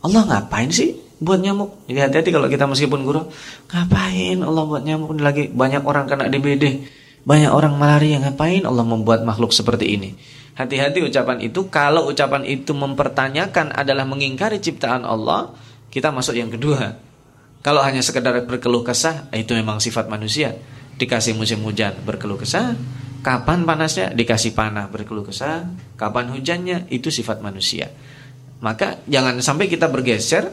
Allah 0.01 0.21
ngapain 0.25 0.73
sih 0.73 0.97
buat 1.21 1.37
nyamuk? 1.37 1.85
Jadi 1.85 1.99
hati-hati 2.01 2.29
kalau 2.33 2.49
kita 2.49 2.65
meskipun 2.65 3.05
guru, 3.05 3.29
ngapain 3.69 4.41
Allah 4.41 4.63
buat 4.65 4.81
nyamuk 4.81 5.21
lagi 5.21 5.53
banyak 5.53 5.85
orang 5.85 6.09
kena 6.09 6.33
DBD, 6.33 6.81
banyak 7.21 7.53
orang 7.53 7.77
malaria, 7.77 8.17
ngapain 8.17 8.65
Allah 8.65 8.85
membuat 8.89 9.21
makhluk 9.21 9.53
seperti 9.53 9.85
ini? 10.01 10.17
Hati-hati 10.57 11.05
ucapan 11.05 11.45
itu 11.45 11.69
kalau 11.69 12.09
ucapan 12.09 12.41
itu 12.41 12.73
mempertanyakan 12.73 13.69
adalah 13.69 14.09
mengingkari 14.09 14.57
ciptaan 14.57 15.05
Allah, 15.05 15.53
kita 15.93 16.11
masuk 16.11 16.35
yang 16.35 16.51
kedua. 16.51 16.99
Kalau 17.65 17.83
hanya 17.83 17.99
sekedar 17.99 18.37
berkeluh 18.47 18.85
kesah, 18.85 19.27
itu 19.35 19.51
memang 19.51 19.81
sifat 19.81 20.07
manusia. 20.07 20.55
Dikasih 20.97 21.35
musim 21.35 21.61
hujan, 21.67 21.93
berkeluh 22.05 22.39
kesah. 22.39 22.77
Kapan 23.25 23.67
panasnya? 23.67 24.13
Dikasih 24.13 24.55
panah, 24.55 24.87
berkeluh 24.87 25.27
kesah. 25.27 25.67
Kapan 25.99 26.31
hujannya? 26.31 26.87
Itu 26.87 27.11
sifat 27.11 27.43
manusia. 27.43 27.91
Maka 28.63 29.03
jangan 29.05 29.37
sampai 29.43 29.69
kita 29.69 29.91
bergeser 29.91 30.49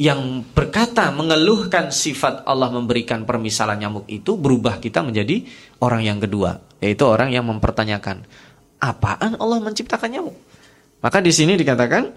yang 0.00 0.42
berkata 0.50 1.12
mengeluhkan 1.14 1.92
sifat 1.92 2.42
Allah 2.48 2.72
memberikan 2.72 3.22
permisalan 3.22 3.78
nyamuk 3.78 4.08
itu 4.08 4.34
berubah 4.34 4.80
kita 4.82 5.04
menjadi 5.04 5.46
orang 5.78 6.02
yang 6.02 6.18
kedua, 6.18 6.58
yaitu 6.82 7.04
orang 7.06 7.30
yang 7.30 7.46
mempertanyakan 7.46 8.24
apaan 8.82 9.38
Allah 9.38 9.62
menciptakan 9.62 10.10
nyamuk. 10.10 10.36
Maka 11.02 11.18
di 11.22 11.30
sini 11.30 11.54
dikatakan 11.54 12.10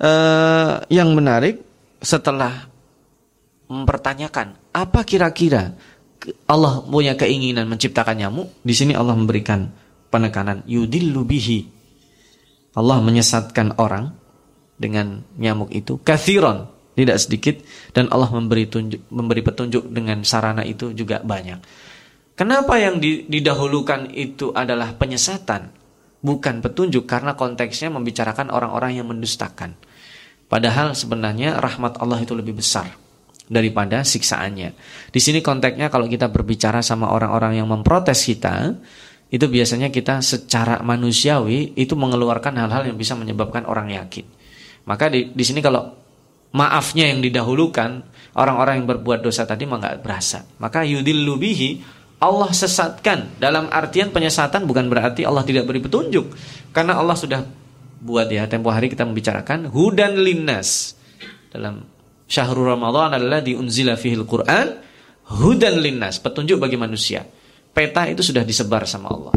uh, 0.00 0.80
yang 0.88 1.12
menarik 1.12 1.60
setelah 2.00 2.68
mempertanyakan 3.68 4.56
apa 4.72 5.00
kira-kira 5.04 5.72
Allah 6.46 6.78
punya 6.86 7.18
keinginan 7.18 7.66
menciptakan 7.66 8.14
nyamuk, 8.14 8.48
di 8.62 8.74
sini 8.76 8.94
Allah 8.94 9.18
memberikan 9.18 9.66
penekanan 10.12 10.62
yudillu 10.70 11.26
bihi. 11.26 11.66
Allah 12.78 13.02
menyesatkan 13.02 13.76
orang 13.76 14.14
dengan 14.78 15.26
nyamuk 15.36 15.74
itu 15.74 15.98
kathiron 16.00 16.70
tidak 16.94 17.18
sedikit 17.20 17.56
dan 17.92 18.08
Allah 18.12 18.30
memberi 18.30 18.68
tunjuk, 18.68 19.02
memberi 19.10 19.42
petunjuk 19.42 19.88
dengan 19.90 20.22
sarana 20.22 20.62
itu 20.62 20.92
juga 20.94 21.20
banyak. 21.20 21.58
Kenapa 22.32 22.80
yang 22.80 22.96
didahulukan 23.02 24.08
itu 24.14 24.56
adalah 24.56 24.96
penyesatan 24.96 25.68
bukan 26.22 26.62
petunjuk 26.62 27.04
karena 27.04 27.34
konteksnya 27.34 27.90
membicarakan 27.90 28.48
orang-orang 28.54 29.02
yang 29.02 29.10
mendustakan. 29.10 29.74
Padahal 30.46 30.94
sebenarnya 30.94 31.58
rahmat 31.58 31.98
Allah 31.98 32.22
itu 32.22 32.32
lebih 32.32 32.56
besar 32.56 32.86
daripada 33.50 34.06
siksaannya. 34.06 34.70
Di 35.10 35.20
sini 35.20 35.42
konteksnya 35.42 35.90
kalau 35.90 36.06
kita 36.06 36.30
berbicara 36.30 36.80
sama 36.80 37.10
orang-orang 37.10 37.58
yang 37.58 37.68
memprotes 37.68 38.24
kita, 38.24 38.78
itu 39.32 39.48
biasanya 39.48 39.88
kita 39.88 40.20
secara 40.20 40.84
manusiawi 40.84 41.72
itu 41.74 41.96
mengeluarkan 41.96 42.52
hal-hal 42.56 42.88
yang 42.88 42.96
bisa 43.00 43.16
menyebabkan 43.16 43.64
orang 43.64 43.92
yakin. 43.92 44.28
Maka 44.84 45.08
di, 45.08 45.32
di 45.32 45.44
sini 45.44 45.64
kalau 45.64 45.88
maafnya 46.52 47.08
yang 47.08 47.24
didahulukan, 47.24 47.90
orang-orang 48.36 48.84
yang 48.84 48.88
berbuat 48.92 49.24
dosa 49.24 49.48
tadi 49.48 49.64
mah 49.64 49.80
nggak 49.80 50.04
berasa. 50.04 50.44
Maka 50.60 50.84
yudillu 50.84 51.40
bihi 51.40 52.01
Allah 52.22 52.54
sesatkan 52.54 53.34
dalam 53.42 53.66
artian 53.74 54.14
penyesatan 54.14 54.62
bukan 54.62 54.86
berarti 54.86 55.26
Allah 55.26 55.42
tidak 55.42 55.66
beri 55.66 55.82
petunjuk 55.82 56.30
karena 56.70 56.94
Allah 57.02 57.18
sudah 57.18 57.42
buat 57.98 58.30
ya 58.30 58.46
tempo 58.46 58.70
hari 58.70 58.86
kita 58.86 59.02
membicarakan 59.02 59.66
hudan 59.74 60.22
linnas 60.22 60.94
dalam 61.50 61.82
syahrul 62.30 62.70
Ramadan 62.70 63.18
adalah 63.18 63.42
diunzila 63.42 63.98
fihil 63.98 64.22
Quran 64.22 64.78
hudan 65.34 65.82
linnas 65.82 66.22
petunjuk 66.22 66.62
bagi 66.62 66.78
manusia 66.78 67.26
peta 67.72 68.06
itu 68.06 68.20
sudah 68.20 68.44
disebar 68.44 68.84
sama 68.84 69.08
Allah. 69.10 69.34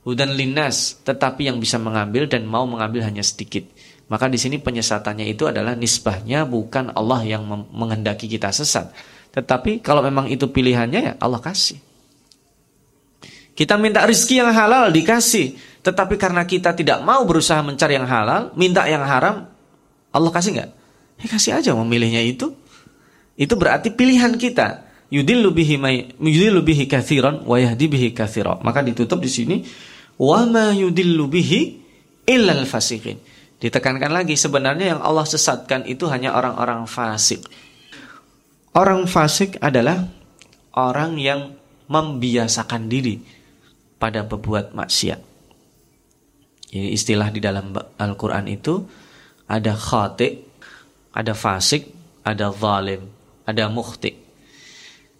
Hudan 0.00 0.34
linnas, 0.34 1.00
tetapi 1.06 1.46
yang 1.46 1.62
bisa 1.62 1.78
mengambil 1.78 2.26
dan 2.26 2.44
mau 2.44 2.66
mengambil 2.66 3.06
hanya 3.06 3.22
sedikit. 3.22 3.68
Maka 4.10 4.26
di 4.26 4.42
sini 4.42 4.58
penyesatannya 4.58 5.28
itu 5.28 5.46
adalah 5.46 5.78
nisbahnya 5.78 6.42
bukan 6.48 6.90
Allah 6.98 7.22
yang 7.22 7.46
menghendaki 7.70 8.26
kita 8.26 8.50
sesat. 8.50 8.90
Tetapi 9.30 9.78
kalau 9.86 10.02
memang 10.02 10.26
itu 10.26 10.50
pilihannya 10.50 11.00
ya 11.00 11.12
Allah 11.22 11.38
kasih. 11.38 11.78
Kita 13.60 13.76
minta 13.76 14.00
rizki 14.08 14.40
yang 14.40 14.48
halal 14.56 14.88
dikasih. 14.88 15.52
Tetapi 15.84 16.16
karena 16.16 16.48
kita 16.48 16.72
tidak 16.72 17.04
mau 17.04 17.28
berusaha 17.28 17.60
mencari 17.60 18.00
yang 18.00 18.08
halal, 18.08 18.56
minta 18.56 18.88
yang 18.88 19.04
haram, 19.04 19.52
Allah 20.08 20.32
kasih 20.32 20.56
nggak? 20.56 20.70
Ya 21.20 21.26
kasih 21.28 21.52
aja 21.60 21.76
memilihnya 21.76 22.24
itu. 22.24 22.56
Itu 23.36 23.60
berarti 23.60 23.92
pilihan 23.92 24.32
kita 24.40 24.88
yudillu 25.12 25.52
bihi 25.52 25.76
may 25.76 26.08
yudillu 26.16 26.64
bihi 26.64 26.88
katsira. 26.88 27.36
Maka 28.64 28.80
ditutup 28.80 29.20
di 29.20 29.28
sini 29.28 29.60
wa 30.16 30.40
ma 30.48 30.72
yudillu 30.72 31.28
bihi 31.28 31.60
illa 32.32 32.56
al-fasiqin. 32.56 33.20
Ditekankan 33.60 34.08
lagi 34.08 34.40
sebenarnya 34.40 34.96
yang 34.96 35.00
Allah 35.04 35.28
sesatkan 35.28 35.84
itu 35.84 36.08
hanya 36.08 36.32
orang-orang 36.32 36.88
fasik. 36.88 37.44
Orang 38.72 39.04
fasik 39.04 39.60
adalah 39.60 40.08
orang 40.72 41.20
yang 41.20 41.52
membiasakan 41.92 42.88
diri 42.88 43.39
pada 44.00 44.24
berbuat 44.24 44.72
maksiat. 44.72 45.20
Jadi 46.72 46.88
istilah 46.96 47.28
di 47.28 47.38
dalam 47.44 47.76
Al-Quran 47.76 48.48
itu 48.48 48.80
ada 49.44 49.76
khati, 49.76 50.28
ada 51.12 51.36
fasik, 51.36 51.90
ada 52.24 52.48
zalim, 52.54 53.04
ada 53.44 53.68
mukhti. 53.68 54.16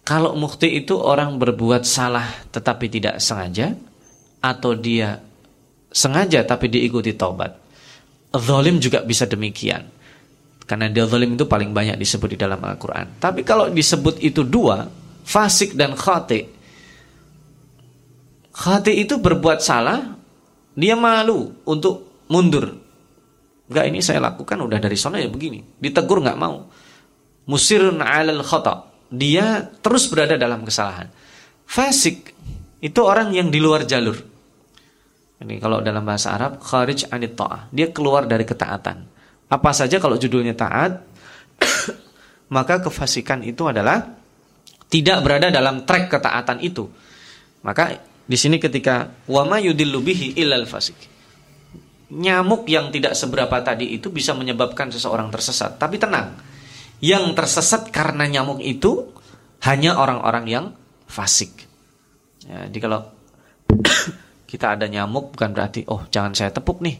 Kalau 0.01 0.33
mukti 0.33 0.81
itu 0.81 0.97
orang 0.97 1.37
berbuat 1.37 1.85
salah 1.85 2.25
tetapi 2.49 2.89
tidak 2.89 3.21
sengaja 3.21 3.77
atau 4.41 4.73
dia 4.73 5.21
sengaja 5.93 6.41
tapi 6.41 6.71
diikuti 6.71 7.13
taubat. 7.13 7.53
Zalim 8.31 8.81
juga 8.81 9.03
bisa 9.05 9.27
demikian. 9.27 9.85
Karena 10.63 10.87
dia 10.87 11.03
zalim 11.03 11.35
itu 11.35 11.43
paling 11.45 11.75
banyak 11.75 11.99
disebut 11.99 12.33
di 12.33 12.37
dalam 12.39 12.63
Al-Qur'an. 12.63 13.19
Tapi 13.19 13.43
kalau 13.43 13.67
disebut 13.67 14.23
itu 14.23 14.47
dua, 14.47 14.87
fasik 15.27 15.75
dan 15.75 15.99
khati. 15.99 16.60
Khati 18.51 18.99
itu 18.99 19.15
berbuat 19.19 19.63
salah, 19.63 20.15
dia 20.75 20.95
malu 20.99 21.55
untuk 21.63 22.25
mundur. 22.27 22.75
Enggak 23.71 23.85
ini 23.87 23.99
saya 24.03 24.19
lakukan 24.19 24.59
udah 24.59 24.79
dari 24.83 24.99
sana 24.99 25.23
ya 25.23 25.31
begini. 25.31 25.63
Ditegur 25.79 26.19
nggak 26.19 26.39
mau. 26.39 26.67
Musirun 27.47 28.03
'alal 28.03 28.43
khata' 28.43 28.91
dia 29.11 29.67
terus 29.83 30.07
berada 30.07 30.39
dalam 30.39 30.63
kesalahan. 30.63 31.11
Fasik 31.67 32.31
itu 32.79 32.99
orang 33.03 33.35
yang 33.35 33.51
di 33.51 33.59
luar 33.59 33.83
jalur. 33.83 34.15
Ini 35.41 35.57
kalau 35.59 35.83
dalam 35.83 36.05
bahasa 36.05 36.35
Arab 36.35 36.63
kharij 36.63 37.11
anit 37.11 37.35
ta'ah. 37.35 37.67
Dia 37.71 37.91
keluar 37.91 38.27
dari 38.27 38.47
ketaatan. 38.47 38.97
Apa 39.51 39.71
saja 39.75 39.99
kalau 39.99 40.15
judulnya 40.15 40.55
taat, 40.55 41.03
maka 42.55 42.79
kefasikan 42.79 43.43
itu 43.43 43.67
adalah 43.67 44.15
tidak 44.87 45.17
berada 45.23 45.51
dalam 45.51 45.83
trek 45.83 46.07
ketaatan 46.07 46.59
itu. 46.63 46.87
Maka 47.63 48.10
di 48.25 48.37
sini 48.37 48.61
ketika 48.61 49.25
wama 49.27 49.59
yudillu 49.59 49.99
bihi 49.99 50.39
illal 50.39 50.65
fasik. 50.69 50.97
Nyamuk 52.11 52.67
yang 52.67 52.91
tidak 52.91 53.15
seberapa 53.15 53.63
tadi 53.63 53.95
itu 53.95 54.11
bisa 54.11 54.35
menyebabkan 54.35 54.91
seseorang 54.91 55.31
tersesat. 55.31 55.79
Tapi 55.79 55.95
tenang, 55.95 56.35
yang 56.99 57.31
tersesat 57.33 57.87
karena 57.89 58.27
nyamuk 58.27 58.59
itu 58.59 59.09
hanya 59.63 59.95
orang-orang 59.95 60.45
yang 60.47 60.65
fasik. 61.07 61.65
Ya, 62.45 62.67
jadi 62.67 62.79
kalau 62.83 63.01
kita 64.51 64.75
ada 64.75 64.85
nyamuk 64.91 65.31
bukan 65.33 65.55
berarti 65.55 65.87
oh 65.87 66.03
jangan 66.11 66.35
saya 66.35 66.51
tepuk 66.51 66.83
nih. 66.83 66.99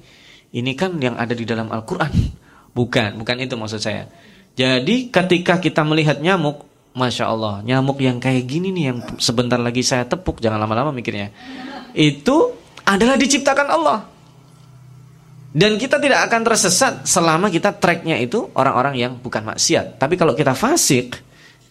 Ini 0.51 0.71
kan 0.75 0.99
yang 0.99 1.15
ada 1.15 1.31
di 1.31 1.47
dalam 1.47 1.71
Al-Qur'an. 1.71 2.11
Bukan, 2.71 3.19
bukan 3.19 3.35
itu 3.43 3.59
maksud 3.59 3.83
saya. 3.83 4.07
Jadi 4.55 5.11
ketika 5.11 5.59
kita 5.59 5.83
melihat 5.83 6.23
nyamuk, 6.23 6.70
masya 6.91 7.31
Allah, 7.31 7.63
nyamuk 7.63 8.03
yang 8.03 8.19
kayak 8.19 8.43
gini 8.47 8.71
nih 8.75 8.83
yang 8.91 8.97
sebentar 9.15 9.55
lagi 9.55 9.79
saya 9.79 10.03
tepuk, 10.03 10.43
jangan 10.43 10.59
lama-lama 10.59 10.91
mikirnya. 10.91 11.31
Itu 11.95 12.55
adalah 12.83 13.15
diciptakan 13.15 13.67
Allah. 13.71 13.99
Dan 15.51 15.75
kita 15.75 15.99
tidak 15.99 16.31
akan 16.31 16.47
tersesat 16.47 16.93
selama 17.03 17.51
kita 17.51 17.75
tracknya 17.75 18.15
itu 18.15 18.47
orang-orang 18.55 18.95
yang 18.95 19.13
bukan 19.19 19.43
maksiat. 19.43 19.99
Tapi 19.99 20.15
kalau 20.15 20.31
kita 20.31 20.55
fasik, 20.55 21.19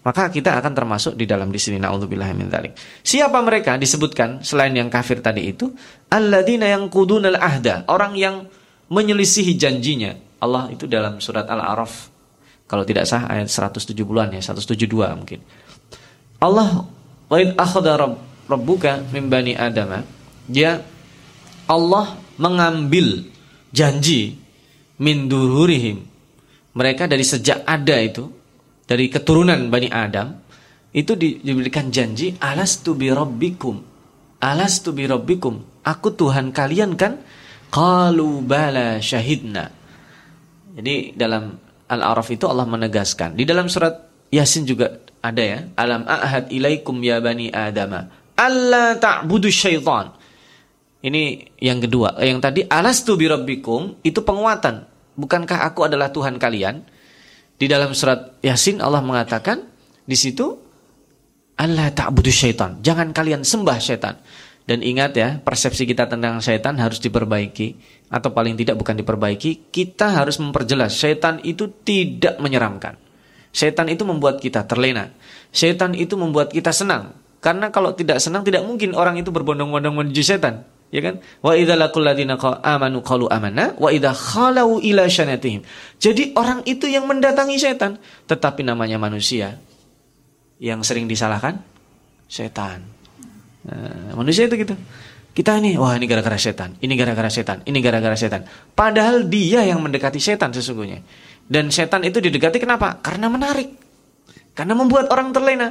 maka 0.04 0.28
kita 0.28 0.52
akan 0.60 0.72
termasuk 0.76 1.16
di 1.16 1.24
dalam 1.24 1.48
di 1.48 1.56
sini. 1.56 1.80
Siapa 3.00 3.38
mereka 3.40 3.80
disebutkan 3.80 4.44
selain 4.44 4.76
yang 4.76 4.92
kafir 4.92 5.24
tadi 5.24 5.48
itu? 5.48 5.72
Yang 6.12 6.82
kudunal 6.92 7.40
ahda, 7.40 7.88
orang 7.88 8.20
yang 8.20 8.44
menyelisihi 8.92 9.56
janjinya. 9.56 10.12
Allah 10.44 10.68
itu 10.72 10.84
dalam 10.84 11.16
surat 11.20 11.48
Al-A'raf 11.48 12.09
kalau 12.70 12.86
tidak 12.86 13.02
sah 13.10 13.26
ayat 13.26 13.50
170-an 13.50 14.38
ya, 14.38 14.40
172 14.54 14.86
mungkin. 15.18 15.42
Allah 16.38 16.86
wa 17.26 17.36
id 17.42 17.58
akhadha 17.58 17.98
rabbuka 18.46 19.02
min 19.10 19.26
bani 19.26 19.58
adama. 19.58 20.06
Dia 20.46 20.78
Allah 21.66 22.14
mengambil 22.38 23.26
janji 23.74 24.38
min 25.00 25.26
dururihim 25.30 26.02
mereka 26.74 27.10
dari 27.10 27.22
sejak 27.26 27.66
ada 27.66 27.96
itu 27.98 28.26
dari 28.86 29.06
keturunan 29.06 29.70
Bani 29.70 29.88
Adam 29.90 30.34
itu 30.90 31.14
diberikan 31.14 31.88
janji 31.94 32.34
alastu 32.42 32.98
bi 32.98 33.08
rabbikum 33.10 33.78
alastu 34.42 34.90
bi 34.90 35.06
rabbikum 35.06 35.82
aku 35.86 36.08
Tuhan 36.18 36.50
kalian 36.50 36.98
kan 36.98 37.22
qalu 37.70 38.42
bala 38.42 38.98
syahidna 38.98 39.70
jadi 40.74 41.14
dalam 41.14 41.69
Al-A'raf 41.90 42.30
itu 42.30 42.46
Allah 42.46 42.64
menegaskan 42.70 43.34
di 43.34 43.42
dalam 43.42 43.66
surat 43.66 44.06
Yasin 44.30 44.62
juga 44.62 45.02
ada 45.18 45.42
ya 45.42 45.58
alam 45.74 46.06
ahad 46.06 46.54
ilaikum 46.54 46.94
ya 47.02 47.18
bani 47.18 47.50
adama 47.50 48.06
alla 48.38 48.94
ta'budu 48.94 49.50
syaitan 49.50 50.14
ini 51.00 51.48
yang 51.60 51.80
kedua. 51.80 52.20
Yang 52.20 52.40
tadi 52.44 52.60
alastu 52.68 53.16
birabbikum 53.16 54.04
itu 54.04 54.20
penguatan. 54.20 54.84
Bukankah 55.16 55.72
aku 55.72 55.88
adalah 55.88 56.12
Tuhan 56.12 56.36
kalian? 56.36 56.84
Di 57.56 57.68
dalam 57.68 57.92
surat 57.92 58.40
Yasin 58.40 58.80
Allah 58.80 59.04
mengatakan 59.04 59.64
di 60.04 60.16
situ 60.16 60.56
Allah 61.56 61.92
ta'budu 61.92 62.28
syaitan. 62.28 62.80
Jangan 62.84 63.16
kalian 63.16 63.44
sembah 63.44 63.78
syaitan. 63.80 64.16
Dan 64.70 64.86
ingat 64.86 65.18
ya, 65.18 65.42
persepsi 65.42 65.82
kita 65.82 66.06
tentang 66.06 66.38
syaitan 66.38 66.78
harus 66.78 67.02
diperbaiki 67.02 67.74
atau 68.06 68.30
paling 68.30 68.54
tidak 68.54 68.78
bukan 68.78 68.94
diperbaiki, 69.02 69.74
kita 69.74 70.14
harus 70.14 70.38
memperjelas 70.38 70.94
syaitan 70.94 71.42
itu 71.42 71.74
tidak 71.82 72.38
menyeramkan. 72.38 72.94
Syaitan 73.50 73.90
itu 73.90 74.06
membuat 74.06 74.38
kita 74.38 74.70
terlena. 74.70 75.10
Syaitan 75.50 75.90
itu 75.98 76.14
membuat 76.14 76.54
kita 76.54 76.70
senang. 76.70 77.18
Karena 77.42 77.74
kalau 77.74 77.98
tidak 77.98 78.22
senang 78.22 78.46
tidak 78.46 78.62
mungkin 78.62 78.94
orang 78.94 79.18
itu 79.18 79.34
berbondong-bondong 79.34 80.06
menuju 80.06 80.22
setan 80.22 80.62
ya 80.94 81.00
kan? 81.00 81.22
Wa 81.40 81.54
idza 81.58 81.78
laqul 81.78 82.04
ladzina 82.04 82.36
amanu 82.62 83.00
qalu 83.00 83.30
amanna 83.30 83.74
wa 83.78 83.88
idza 83.90 84.14
khalau 84.14 84.82
ila 84.82 85.06
syanatihim. 85.06 85.62
Jadi 85.98 86.34
orang 86.36 86.66
itu 86.66 86.90
yang 86.90 87.06
mendatangi 87.06 87.56
setan, 87.58 87.98
tetapi 88.26 88.66
namanya 88.66 88.98
manusia. 89.02 89.58
Yang 90.60 90.92
sering 90.92 91.08
disalahkan 91.08 91.64
setan. 92.28 92.99
Nah, 93.70 94.18
manusia 94.18 94.50
itu 94.50 94.58
gitu. 94.58 94.74
Kita 95.30 95.62
ini, 95.62 95.78
wah 95.78 95.94
ini 95.94 96.10
gara-gara 96.10 96.34
setan, 96.34 96.74
ini 96.82 96.98
gara-gara 96.98 97.30
setan, 97.30 97.62
ini 97.62 97.78
gara-gara 97.78 98.18
setan. 98.18 98.42
Padahal 98.74 99.30
dia 99.30 99.62
yang 99.62 99.78
mendekati 99.78 100.18
setan 100.18 100.50
sesungguhnya. 100.50 101.06
Dan 101.46 101.70
setan 101.70 102.02
itu 102.02 102.18
didekati 102.18 102.58
kenapa? 102.58 102.98
Karena 102.98 103.30
menarik. 103.30 103.70
Karena 104.58 104.74
membuat 104.74 105.06
orang 105.14 105.30
terlena. 105.30 105.70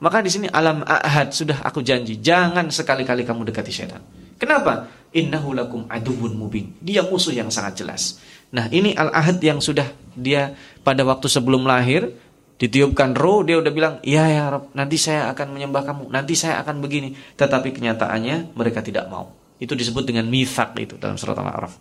Maka 0.00 0.24
di 0.24 0.32
sini 0.32 0.48
alam 0.48 0.80
ahad 0.88 1.36
sudah 1.36 1.60
aku 1.64 1.84
janji, 1.84 2.18
jangan 2.18 2.72
sekali-kali 2.72 3.28
kamu 3.28 3.44
dekati 3.52 3.72
setan. 3.72 4.00
Kenapa? 4.40 4.88
Innahu 5.14 5.52
lakum 5.52 5.86
aduwwun 5.86 6.34
mubin. 6.34 6.72
Dia 6.80 7.04
musuh 7.04 7.30
yang 7.30 7.52
sangat 7.52 7.84
jelas. 7.84 8.18
Nah, 8.50 8.66
ini 8.72 8.96
al-ahad 8.96 9.38
yang 9.38 9.60
sudah 9.60 9.86
dia 10.16 10.56
pada 10.82 11.04
waktu 11.06 11.28
sebelum 11.30 11.68
lahir 11.68 12.08
ditiupkan 12.54 13.18
roh 13.18 13.42
dia 13.42 13.58
udah 13.58 13.72
bilang 13.74 13.94
iya 14.06 14.30
ya 14.30 14.44
Rob 14.46 14.70
nanti 14.78 14.94
saya 14.94 15.26
akan 15.34 15.58
menyembah 15.58 15.82
kamu 15.82 16.02
nanti 16.10 16.38
saya 16.38 16.62
akan 16.62 16.78
begini. 16.78 17.14
Tetapi 17.34 17.74
kenyataannya 17.74 18.54
mereka 18.54 18.80
tidak 18.80 19.10
mau. 19.10 19.34
Itu 19.58 19.74
disebut 19.74 20.06
dengan 20.06 20.26
mithaq 20.30 20.74
itu 20.78 20.94
dalam 20.98 21.18
surat 21.18 21.38
al-a'raf. 21.38 21.74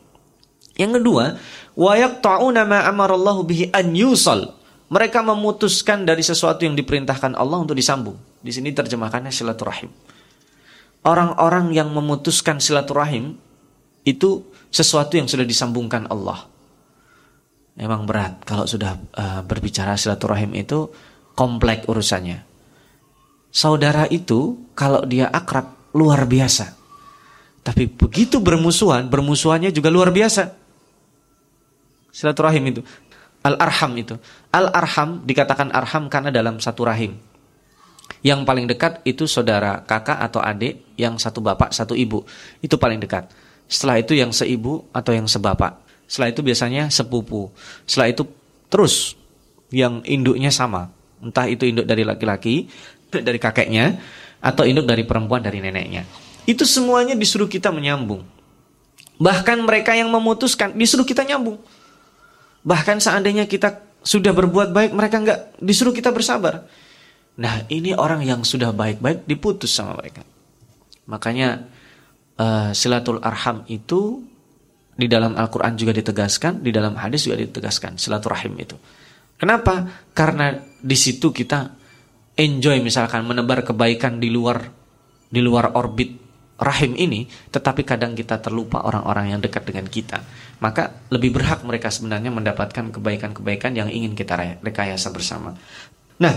Yang 0.73 1.01
kedua 1.01 1.37
wayak 1.77 2.25
ta'una 2.25 2.65
ma 2.65 2.85
amarallahu 2.89 3.45
bihi 3.45 3.69
an 3.73 3.93
yusal. 3.93 4.57
Mereka 4.93 5.25
memutuskan 5.25 6.05
dari 6.05 6.21
sesuatu 6.21 6.69
yang 6.69 6.77
diperintahkan 6.77 7.33
Allah 7.33 7.65
untuk 7.65 7.73
disambung. 7.73 8.13
Di 8.45 8.53
sini 8.53 8.69
terjemahkannya 8.77 9.33
silaturahim. 9.33 9.89
Orang-orang 11.01 11.73
yang 11.73 11.89
memutuskan 11.89 12.61
silaturahim 12.61 13.41
itu 14.05 14.45
sesuatu 14.69 15.17
yang 15.17 15.25
sudah 15.25 15.47
disambungkan 15.47 16.05
Allah 16.13 16.52
Memang 17.73 18.05
berat 18.05 18.45
kalau 18.45 18.69
sudah 18.69 19.01
uh, 19.17 19.41
berbicara 19.41 19.97
silaturahim 19.97 20.53
itu 20.53 20.93
kompleks 21.33 21.89
urusannya. 21.89 22.45
Saudara 23.49 24.05
itu 24.09 24.69
kalau 24.77 25.05
dia 25.05 25.29
akrab 25.29 25.73
luar 25.93 26.25
biasa. 26.29 26.73
Tapi 27.63 27.87
begitu 27.87 28.43
bermusuhan, 28.43 29.07
bermusuhannya 29.07 29.73
juga 29.73 29.89
luar 29.89 30.13
biasa. 30.13 30.53
Silaturahim 32.13 32.63
itu. 32.69 32.81
Al-arham 33.41 33.91
itu. 33.97 34.15
Al-arham 34.53 35.25
dikatakan 35.25 35.73
arham 35.73 36.07
karena 36.07 36.29
dalam 36.29 36.61
satu 36.61 36.85
rahim. 36.85 37.17
Yang 38.23 38.47
paling 38.47 38.65
dekat 38.71 39.03
itu 39.03 39.27
saudara 39.27 39.83
kakak 39.83 40.15
atau 40.15 40.39
adik 40.39 40.95
yang 40.95 41.19
satu 41.19 41.43
bapak, 41.43 41.75
satu 41.75 41.91
ibu. 41.91 42.23
Itu 42.63 42.79
paling 42.79 43.03
dekat. 43.03 43.27
Setelah 43.67 43.99
itu 43.99 44.15
yang 44.15 44.31
seibu 44.31 44.87
atau 44.95 45.11
yang 45.11 45.27
sebapak. 45.27 45.82
Setelah 46.13 46.29
itu 46.29 46.45
biasanya 46.45 46.93
sepupu. 46.93 47.49
Setelah 47.89 48.13
itu 48.13 48.29
terus 48.69 49.17
yang 49.73 50.05
induknya 50.05 50.53
sama. 50.53 50.93
Entah 51.17 51.49
itu 51.49 51.65
induk 51.65 51.89
dari 51.89 52.05
laki-laki, 52.05 52.69
dari 53.09 53.41
kakeknya, 53.41 53.97
atau 54.37 54.61
induk 54.61 54.85
dari 54.85 55.09
perempuan 55.09 55.41
dari 55.41 55.57
neneknya. 55.57 56.05
Itu 56.45 56.69
semuanya 56.69 57.17
disuruh 57.17 57.49
kita 57.49 57.73
menyambung. 57.73 58.21
Bahkan 59.17 59.57
mereka 59.65 59.97
yang 59.97 60.13
memutuskan 60.13 60.77
disuruh 60.77 61.01
kita 61.01 61.25
nyambung. 61.25 61.57
Bahkan 62.61 63.01
seandainya 63.01 63.49
kita 63.49 63.81
sudah 64.05 64.37
berbuat 64.37 64.69
baik, 64.69 64.93
mereka 64.93 65.17
enggak 65.17 65.39
disuruh 65.57 65.97
kita 65.97 66.13
bersabar. 66.13 66.69
Nah, 67.41 67.65
ini 67.73 67.97
orang 67.97 68.21
yang 68.21 68.45
sudah 68.45 68.69
baik-baik 68.69 69.25
diputus 69.25 69.73
sama 69.73 69.97
mereka. 69.97 70.21
Makanya 71.09 71.65
uh, 72.37 72.69
silatul 72.77 73.17
arham 73.25 73.65
itu 73.65 74.21
di 74.93 75.09
dalam 75.09 75.33
Al-Quran 75.33 75.73
juga 75.73 75.93
ditegaskan, 75.93 76.61
di 76.61 76.69
dalam 76.69 76.93
hadis 76.97 77.25
juga 77.25 77.41
ditegaskan, 77.41 77.97
silaturahim 77.97 78.53
itu. 78.61 78.77
Kenapa? 79.37 79.89
Karena 80.13 80.53
di 80.61 80.97
situ 80.97 81.33
kita 81.33 81.73
enjoy 82.37 82.81
misalkan 82.81 83.25
menebar 83.25 83.65
kebaikan 83.65 84.21
di 84.21 84.29
luar 84.29 84.69
di 85.33 85.41
luar 85.41 85.73
orbit 85.73 86.23
rahim 86.61 86.93
ini, 86.93 87.25
tetapi 87.25 87.81
kadang 87.81 88.13
kita 88.13 88.37
terlupa 88.37 88.85
orang-orang 88.85 89.33
yang 89.33 89.41
dekat 89.41 89.65
dengan 89.65 89.89
kita. 89.89 90.21
Maka 90.61 91.09
lebih 91.09 91.33
berhak 91.33 91.65
mereka 91.65 91.89
sebenarnya 91.89 92.29
mendapatkan 92.29 92.93
kebaikan-kebaikan 92.93 93.73
yang 93.73 93.89
ingin 93.89 94.13
kita 94.13 94.61
rekayasa 94.61 95.09
bersama. 95.09 95.57
Nah, 96.21 96.33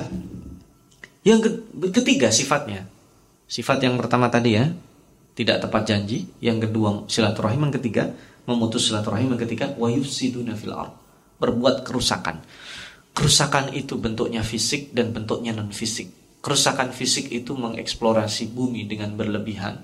yang 1.22 1.38
ketiga 1.92 2.32
sifatnya. 2.32 2.88
Sifat 3.46 3.84
yang 3.86 3.94
pertama 3.94 4.26
tadi 4.26 4.58
ya, 4.58 4.66
tidak 5.38 5.62
tepat 5.62 5.86
janji. 5.86 6.26
Yang 6.42 6.66
kedua 6.66 7.06
silaturahim. 7.06 7.70
Yang 7.70 7.74
ketiga 7.78 8.10
memutus 8.46 8.88
silaturahim 8.88 9.34
yang 9.34 9.42
ketiga 9.42 9.74
wa 9.76 9.90
yufsiduna 9.90 10.54
fil 10.54 10.74
ard. 10.74 10.94
Berbuat 11.36 11.84
kerusakan. 11.84 12.40
Kerusakan 13.12 13.76
itu 13.76 14.00
bentuknya 14.00 14.40
fisik 14.40 14.96
dan 14.96 15.12
bentuknya 15.12 15.52
non 15.52 15.74
fisik 15.74 16.26
kerusakan 16.46 16.94
fisik 16.94 17.26
itu 17.34 17.58
mengeksplorasi 17.58 18.54
bumi 18.54 18.86
dengan 18.86 19.18
berlebihan 19.18 19.82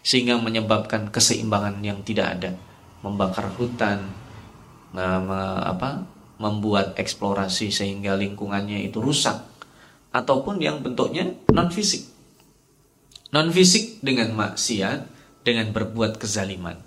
sehingga 0.00 0.40
menyebabkan 0.40 1.12
keseimbangan 1.12 1.84
yang 1.84 2.00
tidak 2.00 2.40
ada. 2.40 2.50
Membakar 3.04 3.52
hutan 3.60 4.08
apa 4.96 6.08
membuat 6.40 6.96
eksplorasi 6.96 7.68
sehingga 7.68 8.16
lingkungannya 8.16 8.88
itu 8.88 9.04
rusak 9.04 9.36
ataupun 10.16 10.64
yang 10.64 10.80
bentuknya 10.80 11.36
non 11.52 11.68
fisik 11.68 12.08
non 13.28 13.52
fisik 13.52 14.00
dengan 14.00 14.32
maksiat 14.32 15.04
dengan 15.44 15.76
berbuat 15.76 16.16
kezaliman. 16.16 16.80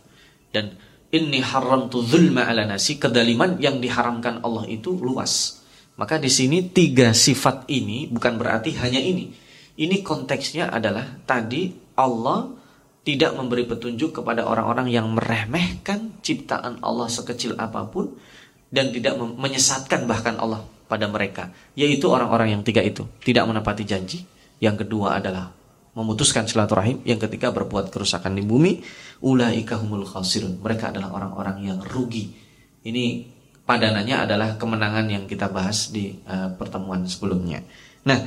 Dan 0.50 0.82
Inni 1.12 1.44
haram 1.44 1.92
tu 1.92 2.00
zulma 2.00 2.48
ala 2.48 2.64
nasi. 2.64 2.96
Kedaliman 2.96 3.60
yang 3.60 3.84
diharamkan 3.84 4.40
Allah 4.44 4.64
itu 4.72 4.96
luas. 4.96 5.60
Maka 6.00 6.16
di 6.16 6.32
sini 6.32 6.72
tiga 6.72 7.12
sifat 7.12 7.68
ini 7.68 8.08
bukan 8.08 8.40
berarti 8.40 8.74
hanya 8.80 8.98
ini. 9.04 9.28
Ini 9.76 10.00
konteksnya 10.02 10.72
adalah 10.72 11.04
tadi 11.28 11.72
Allah 12.00 12.48
tidak 13.04 13.36
memberi 13.36 13.68
petunjuk 13.68 14.22
kepada 14.22 14.48
orang-orang 14.48 14.88
yang 14.88 15.10
meremehkan 15.12 16.22
ciptaan 16.22 16.80
Allah 16.80 17.10
sekecil 17.10 17.58
apa 17.58 17.90
pun 17.90 18.14
dan 18.72 18.94
tidak 18.96 19.20
menyesatkan 19.20 20.08
bahkan 20.08 20.40
Allah 20.40 20.64
pada 20.88 21.12
mereka. 21.12 21.52
Yaitu 21.76 22.08
orang-orang 22.08 22.56
yang 22.56 22.64
tiga 22.64 22.80
itu. 22.80 23.04
Tidak 23.20 23.44
menepati 23.44 23.84
janji. 23.84 24.24
Yang 24.64 24.88
kedua 24.88 25.20
adalah 25.20 25.52
memutuskan 25.92 26.48
silaturahim, 26.48 27.04
yang 27.04 27.20
ketiga 27.20 27.52
berbuat 27.52 27.92
kerusakan 27.92 28.40
di 28.40 28.44
bumi, 28.44 28.80
ulaika 29.20 29.76
humul 29.76 30.08
khasirun. 30.08 30.64
Mereka 30.64 30.96
adalah 30.96 31.12
orang-orang 31.12 31.68
yang 31.68 31.80
rugi. 31.84 32.32
Ini 32.82 33.28
padanannya 33.68 34.18
adalah 34.28 34.50
kemenangan 34.56 35.06
yang 35.12 35.24
kita 35.28 35.52
bahas 35.52 35.92
di 35.92 36.16
uh, 36.28 36.56
pertemuan 36.56 37.04
sebelumnya. 37.06 37.60
Nah, 38.08 38.24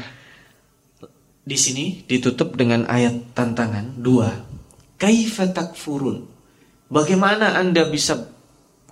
di 1.45 1.57
sini 1.61 2.05
ditutup 2.05 2.57
dengan 2.57 2.89
ayat 2.89 3.37
tantangan 3.37 4.01
dua. 4.01 4.33
Kaifa 4.97 5.51
takfurun? 5.51 6.25
Bagaimana 6.89 7.59
Anda 7.59 7.89
bisa 7.89 8.29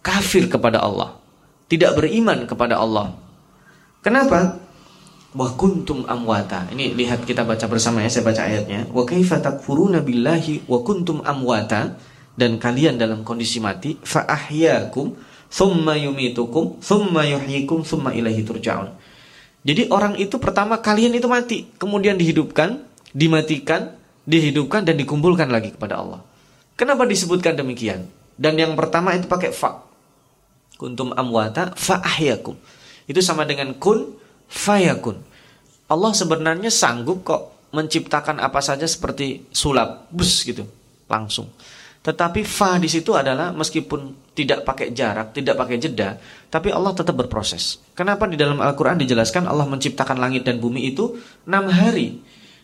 kafir 0.02 0.48
kepada 0.48 0.82
Allah? 0.82 1.16
Tidak 1.68 1.96
beriman 1.96 2.44
kepada 2.44 2.76
Allah. 2.80 3.16
Kenapa? 4.04 4.58
Wa 5.32 5.48
kuntum 5.56 6.04
amwata. 6.04 6.68
Ini 6.72 6.92
lihat 6.92 7.24
kita 7.24 7.44
baca 7.48 7.64
bersama 7.68 8.04
ya, 8.04 8.08
saya 8.12 8.24
baca 8.24 8.42
ayatnya. 8.44 8.88
Wa 8.92 9.08
kaifa 9.08 9.40
takfuruna 9.40 10.04
billahi 10.04 10.68
wa 10.68 10.84
kuntum 10.84 11.24
amwata 11.24 11.96
dan 12.36 12.56
kalian 12.60 12.96
dalam 13.00 13.24
kondisi 13.24 13.60
mati 13.60 13.96
fa 14.00 14.24
ahyakum 14.28 15.16
thumma 15.52 15.96
yumitukum 15.96 16.80
thumma 16.80 17.24
yuhyikum 17.28 17.84
thumma 17.84 18.12
ilaihi 18.12 18.44
turja'un. 18.44 18.92
Jadi 19.62 19.88
orang 19.94 20.18
itu 20.18 20.36
pertama 20.42 20.82
kalian 20.82 21.14
itu 21.14 21.30
mati, 21.30 21.70
kemudian 21.78 22.18
dihidupkan, 22.18 22.82
dimatikan, 23.14 23.94
dihidupkan 24.26 24.82
dan 24.82 24.98
dikumpulkan 24.98 25.46
lagi 25.48 25.70
kepada 25.70 26.02
Allah. 26.02 26.20
Kenapa 26.74 27.06
disebutkan 27.06 27.54
demikian? 27.54 28.10
Dan 28.34 28.58
yang 28.58 28.74
pertama 28.74 29.14
itu 29.14 29.30
pakai 29.30 29.54
fa. 29.54 29.86
Kuntum 30.74 31.14
amwata 31.14 31.78
fa 31.78 32.02
ahyakum. 32.02 32.58
Itu 33.06 33.22
sama 33.22 33.46
dengan 33.46 33.70
kun 33.78 34.18
fayakun. 34.52 35.16
Allah 35.88 36.12
sebenarnya 36.12 36.68
sanggup 36.68 37.24
kok 37.24 37.72
menciptakan 37.72 38.36
apa 38.40 38.60
saja 38.60 38.84
seperti 38.84 39.48
sulap, 39.48 40.12
bus 40.12 40.44
gitu, 40.44 40.68
langsung. 41.08 41.48
Tetapi 42.02 42.42
fa 42.42 42.82
di 42.82 42.90
situ 42.90 43.14
adalah 43.14 43.54
meskipun 43.54 44.32
tidak 44.34 44.66
pakai 44.66 44.90
jarak, 44.90 45.32
tidak 45.32 45.54
pakai 45.54 45.78
jeda, 45.78 46.18
tapi 46.50 46.74
Allah 46.74 46.92
tetap 46.92 47.14
berproses. 47.14 47.78
Kenapa 47.94 48.26
di 48.26 48.34
dalam 48.34 48.58
Al-Quran 48.58 48.98
dijelaskan 49.00 49.46
Allah 49.46 49.64
menciptakan 49.70 50.18
langit 50.18 50.42
dan 50.42 50.58
bumi 50.58 50.92
itu 50.92 51.16
enam 51.46 51.70
hari? 51.70 52.20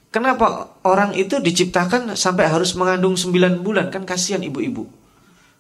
Kenapa 0.08 0.72
orang 0.88 1.12
itu 1.14 1.38
diciptakan 1.38 2.16
sampai 2.16 2.48
harus 2.48 2.72
mengandung 2.74 3.14
sembilan 3.14 3.60
bulan? 3.60 3.86
Kan 3.92 4.08
kasihan 4.08 4.40
ibu-ibu. 4.40 4.88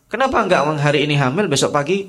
Kenapa 0.08 0.40
enggak 0.40 0.64
hari 0.80 1.04
ini 1.04 1.20
hamil, 1.20 1.46
besok 1.52 1.70
pagi 1.70 2.08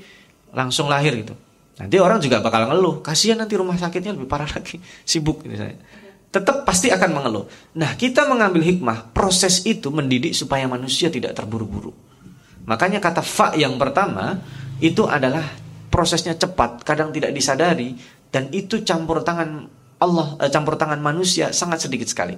langsung 0.55 0.88
lahir 0.88 1.19
gitu? 1.19 1.36
Nanti 1.79 1.95
orang 1.95 2.19
juga 2.19 2.43
bakal 2.43 2.67
ngeluh, 2.67 2.99
kasihan 2.99 3.39
nanti 3.39 3.55
rumah 3.55 3.79
sakitnya 3.79 4.11
lebih 4.11 4.27
parah 4.27 4.51
lagi, 4.51 4.83
sibuk 5.09 5.47
ini 5.47 5.55
saya. 5.55 5.79
Tetap 6.29 6.61
pasti 6.67 6.93
akan 6.93 7.09
mengeluh. 7.09 7.49
Nah, 7.73 7.97
kita 7.97 8.27
mengambil 8.29 8.61
hikmah, 8.61 9.15
proses 9.15 9.65
itu 9.65 9.89
mendidik 9.89 10.35
supaya 10.37 10.69
manusia 10.69 11.09
tidak 11.09 11.33
terburu-buru. 11.33 11.89
Makanya 12.69 13.01
kata 13.01 13.25
fa 13.25 13.57
yang 13.57 13.81
pertama 13.81 14.37
itu 14.77 15.09
adalah 15.09 15.41
prosesnya 15.89 16.37
cepat, 16.37 16.85
kadang 16.85 17.09
tidak 17.09 17.33
disadari 17.33 17.97
dan 18.29 18.53
itu 18.53 18.85
campur 18.85 19.25
tangan 19.25 19.65
Allah, 19.97 20.37
eh, 20.37 20.51
campur 20.53 20.77
tangan 20.77 21.01
manusia 21.01 21.49
sangat 21.49 21.89
sedikit 21.89 22.05
sekali. 22.05 22.37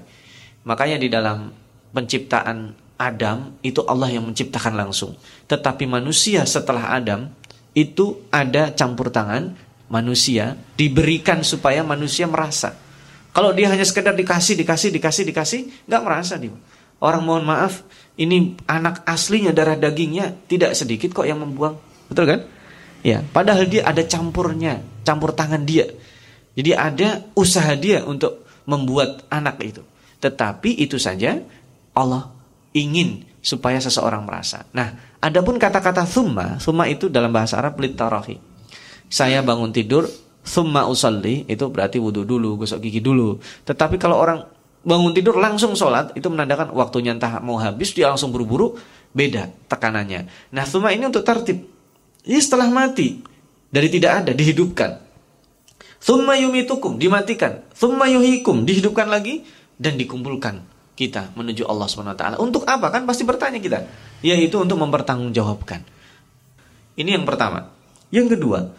Makanya 0.63 0.95
di 0.95 1.11
dalam 1.11 1.51
penciptaan 1.91 2.71
Adam 3.01 3.57
itu 3.65 3.81
Allah 3.89 4.13
yang 4.13 4.29
menciptakan 4.29 4.77
langsung. 4.77 5.17
Tetapi 5.49 5.89
manusia 5.89 6.45
setelah 6.45 6.93
Adam 6.93 7.33
itu 7.71 8.27
ada 8.33 8.75
campur 8.75 9.11
tangan 9.11 9.55
manusia 9.91 10.55
diberikan 10.75 11.43
supaya 11.43 11.83
manusia 11.83 12.27
merasa. 12.27 12.75
Kalau 13.31 13.55
dia 13.55 13.71
hanya 13.71 13.87
sekedar 13.87 14.15
dikasih, 14.15 14.59
dikasih, 14.59 14.91
dikasih, 14.91 15.23
dikasih, 15.27 15.59
nggak 15.87 16.03
merasa 16.03 16.35
dia. 16.35 16.51
Orang 17.01 17.23
mohon 17.25 17.47
maaf, 17.47 17.81
ini 18.19 18.59
anak 18.67 19.07
aslinya 19.07 19.55
darah 19.55 19.79
dagingnya 19.79 20.45
tidak 20.45 20.75
sedikit 20.75 21.15
kok 21.15 21.25
yang 21.25 21.39
membuang, 21.39 21.79
betul 22.11 22.27
kan? 22.27 22.39
Ya, 23.01 23.25
padahal 23.25 23.65
dia 23.65 23.87
ada 23.87 24.03
campurnya, 24.05 24.83
campur 25.01 25.33
tangan 25.33 25.65
dia. 25.65 25.89
Jadi 26.53 26.71
ada 26.75 27.25
usaha 27.33 27.71
dia 27.73 28.03
untuk 28.05 28.45
membuat 28.69 29.25
anak 29.31 29.57
itu. 29.63 29.81
Tetapi 30.21 30.77
itu 30.77 31.01
saja 31.01 31.41
Allah 31.97 32.29
ingin 32.77 33.25
supaya 33.41 33.81
seseorang 33.81 34.21
merasa. 34.27 34.69
Nah, 34.77 35.10
adapun 35.21 35.61
kata-kata 35.61 36.03
thumma, 36.03 36.57
thumma 36.57 36.89
itu 36.89 37.07
dalam 37.07 37.29
bahasa 37.31 37.61
Arab 37.61 37.77
litarahi. 37.77 38.41
Saya 39.07 39.45
bangun 39.45 39.69
tidur, 39.69 40.09
thumma 40.41 40.89
usalli, 40.89 41.45
itu 41.45 41.69
berarti 41.69 42.01
wudhu 42.01 42.25
dulu, 42.25 42.59
gosok 42.59 42.81
gigi 42.81 42.99
dulu. 42.99 43.37
Tetapi 43.63 44.01
kalau 44.01 44.17
orang 44.17 44.43
bangun 44.81 45.13
tidur 45.13 45.37
langsung 45.37 45.77
sholat 45.77 46.17
itu 46.17 46.25
menandakan 46.25 46.73
waktunya 46.73 47.13
entah 47.13 47.37
mau 47.37 47.61
habis 47.61 47.93
dia 47.93 48.09
langsung 48.09 48.33
buru-buru 48.33 48.73
beda 49.13 49.53
tekanannya. 49.69 50.25
Nah 50.51 50.65
thumma 50.65 50.89
ini 50.91 51.05
untuk 51.05 51.21
tertib. 51.21 51.69
Ini 52.25 52.39
setelah 52.41 52.69
mati 52.69 53.21
dari 53.69 53.87
tidak 53.93 54.25
ada 54.25 54.31
dihidupkan. 54.33 54.97
Thumma 56.01 56.33
yumitukum 56.33 56.97
dimatikan. 56.97 57.61
Thumma 57.77 58.09
yuhikum 58.09 58.65
dihidupkan 58.65 59.05
lagi 59.05 59.45
dan 59.77 60.01
dikumpulkan 60.01 60.65
kita 60.97 61.33
menuju 61.37 61.65
Allah 61.69 61.85
swt. 61.85 62.23
Untuk 62.41 62.65
apa 62.65 62.89
kan 62.89 63.05
pasti 63.05 63.21
bertanya 63.21 63.61
kita? 63.61 63.85
Yaitu 64.21 64.57
untuk 64.61 64.77
mempertanggungjawabkan. 64.77 65.81
Ini 66.97 67.17
yang 67.17 67.25
pertama. 67.25 67.73
Yang 68.13 68.37
kedua, 68.37 68.69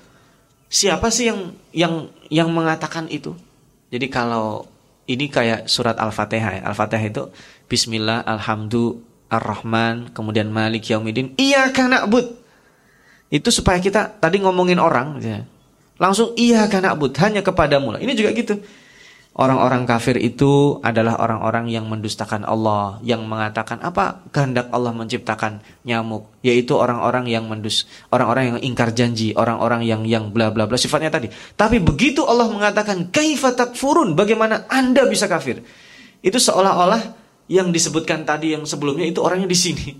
siapa 0.71 1.11
sih 1.11 1.29
yang 1.29 1.57
yang 1.75 1.95
yang 2.31 2.49
mengatakan 2.53 3.11
itu? 3.11 3.35
Jadi 3.91 4.07
kalau 4.09 4.71
ini 5.11 5.27
kayak 5.29 5.67
surat 5.67 5.99
Al-Fatihah. 5.99 6.53
Ya. 6.59 6.63
Al-Fatihah 6.71 7.05
itu 7.05 7.23
Bismillah, 7.67 8.23
Alhamdulillah, 8.23 9.03
Ar-Rahman, 9.33 10.13
kemudian 10.13 10.53
Malik 10.53 10.93
Yaumidin. 10.93 11.33
Iya 11.41 11.73
karena. 11.73 12.05
Itu 13.33 13.49
supaya 13.49 13.81
kita 13.81 14.21
tadi 14.21 14.45
ngomongin 14.45 14.77
orang, 14.77 15.17
ya. 15.25 15.49
langsung 15.97 16.37
iya 16.37 16.69
karena 16.69 16.93
hanya 16.93 17.41
kepadamu. 17.41 17.97
Ini 17.97 18.13
juga 18.13 18.37
gitu. 18.37 18.61
Orang-orang 19.33 19.89
kafir 19.89 20.21
itu 20.21 20.77
adalah 20.85 21.17
orang-orang 21.17 21.73
yang 21.73 21.89
mendustakan 21.89 22.45
Allah, 22.45 23.01
yang 23.01 23.25
mengatakan 23.25 23.81
apa 23.81 24.21
kehendak 24.29 24.69
Allah 24.69 24.93
menciptakan 24.93 25.65
nyamuk, 25.89 26.29
yaitu 26.45 26.77
orang-orang 26.77 27.25
yang 27.33 27.49
mendus, 27.49 27.89
orang-orang 28.13 28.53
yang 28.53 28.59
ingkar 28.61 28.93
janji, 28.93 29.33
orang-orang 29.33 29.89
yang 29.89 30.05
yang 30.05 30.29
bla 30.29 30.53
bla 30.53 30.69
bla 30.69 30.77
sifatnya 30.77 31.09
tadi. 31.09 31.33
Tapi 31.33 31.81
begitu 31.81 32.29
Allah 32.29 32.45
mengatakan 32.45 33.09
kaifa 33.09 33.57
takfurun, 33.57 34.13
bagaimana 34.13 34.69
Anda 34.69 35.09
bisa 35.09 35.25
kafir? 35.33 35.65
Itu 36.21 36.37
seolah-olah 36.37 37.17
yang 37.49 37.73
disebutkan 37.73 38.29
tadi 38.29 38.53
yang 38.53 38.69
sebelumnya 38.69 39.09
itu 39.09 39.25
orangnya 39.25 39.49
di 39.49 39.57
sini. 39.57 39.97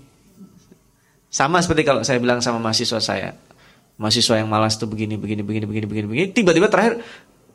Sama 1.33 1.57
seperti 1.57 1.81
kalau 1.81 2.05
saya 2.05 2.21
bilang 2.21 2.37
sama 2.37 2.61
mahasiswa 2.61 3.01
saya, 3.01 3.33
mahasiswa 3.97 4.37
yang 4.37 4.45
malas 4.45 4.77
tuh 4.77 4.85
begini 4.85 5.17
begini 5.17 5.41
begini 5.41 5.65
begini 5.65 5.85
begini 5.89 6.05
begini, 6.05 6.27
tiba-tiba 6.29 6.69
terakhir 6.69 7.01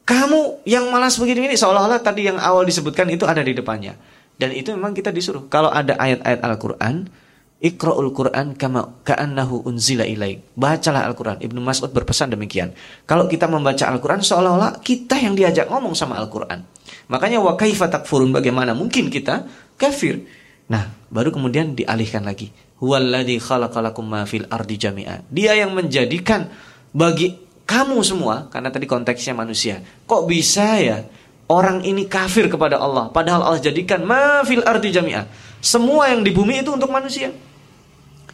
kamu 0.09 0.64
yang 0.64 0.88
malas 0.88 1.21
begini 1.21 1.53
ini 1.53 1.57
seolah-olah 1.61 2.01
tadi 2.01 2.25
yang 2.33 2.40
awal 2.40 2.64
disebutkan 2.64 3.12
itu 3.12 3.29
ada 3.29 3.44
di 3.44 3.53
depannya. 3.53 3.92
Dan 4.40 4.57
itu 4.57 4.73
memang 4.73 4.97
kita 4.97 5.12
disuruh. 5.12 5.53
Kalau 5.53 5.68
ada 5.68 6.01
ayat-ayat 6.01 6.40
Al-Quran, 6.40 7.12
Iqra'ul 7.59 8.14
Quran 8.16 8.55
kama 8.57 9.03
ka'annahu 9.05 9.68
unzila 9.68 10.09
ilaik. 10.09 10.55
Bacalah 10.57 11.05
Al-Quran. 11.11 11.42
Ibnu 11.44 11.61
Mas'ud 11.61 11.92
berpesan 11.92 12.33
demikian. 12.33 12.73
Kalau 13.05 13.29
kita 13.29 13.51
membaca 13.51 13.85
Al-Quran 13.85 14.25
seolah-olah 14.25 14.81
kita 14.81 15.21
yang 15.21 15.37
diajak 15.37 15.68
ngomong 15.68 15.92
sama 15.92 16.16
Al-Quran. 16.23 16.64
Makanya 17.12 17.44
wa 17.44 17.59
kaifa 17.59 17.90
takfurun 17.92 18.33
bagaimana 18.33 18.73
mungkin 18.73 19.12
kita 19.12 19.44
kafir. 19.77 20.25
Nah, 20.73 20.88
baru 21.12 21.35
kemudian 21.35 21.77
dialihkan 21.77 22.25
lagi. 22.25 22.49
Huwallazi 22.81 23.42
khalaqalakum 23.42 24.07
ma 24.07 24.23
fil 24.25 24.47
ardi 24.49 24.79
jami'a. 24.79 25.27
Dia 25.29 25.59
yang 25.59 25.75
menjadikan 25.75 26.47
bagi 26.94 27.48
kamu 27.69 28.01
semua, 28.01 28.49
karena 28.49 28.73
tadi 28.73 28.89
konteksnya 28.89 29.37
manusia, 29.37 29.85
kok 30.09 30.25
bisa 30.25 30.81
ya 30.81 31.05
orang 31.53 31.85
ini 31.85 32.09
kafir 32.09 32.49
kepada 32.49 32.81
Allah, 32.81 33.13
padahal 33.13 33.45
Allah 33.45 33.61
jadikan 33.61 34.09
mafil 34.09 34.65
arti 34.65 34.89
jami'ah. 34.89 35.29
Semua 35.61 36.09
yang 36.09 36.25
di 36.25 36.33
bumi 36.33 36.65
itu 36.65 36.73
untuk 36.73 36.89
manusia. 36.89 37.29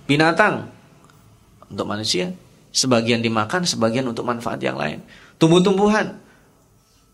Binatang 0.07 0.71
untuk 1.67 1.83
manusia, 1.91 2.31
sebagian 2.71 3.19
dimakan, 3.27 3.67
sebagian 3.67 4.07
untuk 4.07 4.23
manfaat 4.23 4.63
yang 4.63 4.79
lain. 4.79 5.03
Tumbuh-tumbuhan 5.43 6.15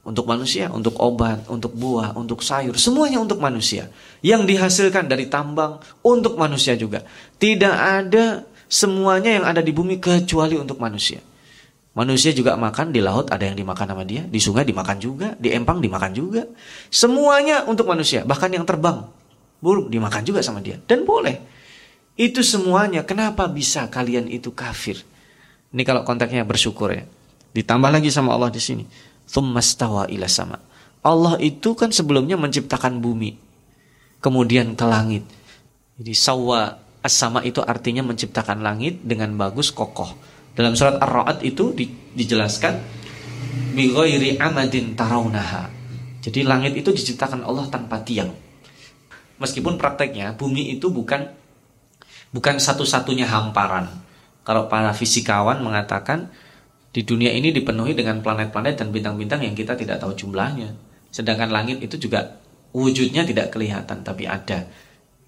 untuk 0.05 0.29
manusia, 0.29 0.69
untuk 0.69 1.01
obat, 1.01 1.49
untuk 1.49 1.73
buah, 1.73 2.13
untuk 2.21 2.45
sayur, 2.45 2.77
semuanya 2.77 3.17
untuk 3.17 3.41
manusia. 3.41 3.89
Yang 4.21 4.43
dihasilkan 4.51 5.09
dari 5.09 5.31
tambang 5.33 5.81
untuk 6.05 6.37
manusia 6.37 6.77
juga. 6.77 7.01
Tidak 7.41 7.73
ada 7.73 8.45
semuanya 8.69 9.41
yang 9.41 9.45
ada 9.49 9.65
di 9.65 9.73
bumi 9.73 9.97
kecuali 9.97 10.61
untuk 10.61 10.77
manusia. 10.77 11.30
Manusia 11.91 12.31
juga 12.31 12.55
makan 12.55 12.95
di 12.95 13.03
laut 13.03 13.35
ada 13.35 13.43
yang 13.43 13.59
dimakan 13.59 13.91
sama 13.91 14.07
dia, 14.07 14.23
di 14.23 14.39
sungai 14.39 14.63
dimakan 14.63 14.97
juga, 15.03 15.35
di 15.35 15.51
empang 15.51 15.83
dimakan 15.83 16.15
juga. 16.15 16.47
Semuanya 16.87 17.67
untuk 17.67 17.91
manusia, 17.91 18.23
bahkan 18.23 18.47
yang 18.47 18.63
terbang 18.63 19.11
burung 19.59 19.91
dimakan 19.91 20.23
juga 20.23 20.41
sama 20.41 20.63
dia 20.63 20.79
dan 20.87 21.03
boleh. 21.03 21.43
Itu 22.15 22.47
semuanya 22.47 23.03
kenapa 23.03 23.51
bisa 23.51 23.91
kalian 23.91 24.31
itu 24.31 24.55
kafir? 24.55 25.03
Ini 25.71 25.83
kalau 25.83 26.07
konteksnya 26.07 26.47
bersyukur 26.47 26.95
ya. 26.95 27.05
Ditambah 27.51 27.91
lagi 27.91 28.11
sama 28.15 28.39
Allah 28.39 28.55
di 28.55 28.63
sini. 28.63 28.85
Tsummastawa 29.27 30.07
ila 30.11 30.31
sama. 30.31 30.59
Allah 31.03 31.39
itu 31.43 31.75
kan 31.75 31.91
sebelumnya 31.91 32.39
menciptakan 32.39 33.03
bumi. 33.03 33.35
Kemudian 34.21 34.79
ke 34.79 34.85
langit. 34.87 35.25
Jadi 35.97 36.13
sawa 36.13 36.77
as-sama 37.01 37.41
itu 37.43 37.65
artinya 37.65 38.05
menciptakan 38.05 38.61
langit 38.61 39.01
dengan 39.01 39.33
bagus 39.35 39.73
kokoh 39.73 40.13
dalam 40.55 40.75
surat 40.75 40.99
Ar-Ra'd 40.99 41.47
itu 41.47 41.73
di, 41.73 41.87
dijelaskan 42.15 42.75
bi 43.75 43.91
ghairi 43.91 44.37
amadin 44.37 44.99
tarawnaha. 44.99 45.71
Jadi 46.21 46.45
langit 46.45 46.77
itu 46.77 46.93
diciptakan 46.93 47.47
Allah 47.47 47.71
tanpa 47.73 48.03
tiang. 48.05 48.29
Meskipun 49.41 49.81
prakteknya 49.81 50.37
bumi 50.37 50.77
itu 50.77 50.93
bukan 50.93 51.25
bukan 52.35 52.57
satu-satunya 52.61 53.25
hamparan. 53.25 53.89
Kalau 54.45 54.69
para 54.69 54.93
fisikawan 54.93 55.65
mengatakan 55.65 56.29
di 56.91 57.07
dunia 57.07 57.31
ini 57.31 57.55
dipenuhi 57.55 57.95
dengan 57.95 58.21
planet-planet 58.21 58.75
dan 58.83 58.89
bintang-bintang 58.91 59.47
yang 59.47 59.55
kita 59.57 59.79
tidak 59.79 60.03
tahu 60.03 60.13
jumlahnya. 60.13 60.75
Sedangkan 61.09 61.49
langit 61.49 61.81
itu 61.81 61.97
juga 61.97 62.37
wujudnya 62.75 63.25
tidak 63.25 63.55
kelihatan 63.55 64.03
tapi 64.03 64.27
ada. 64.27 64.67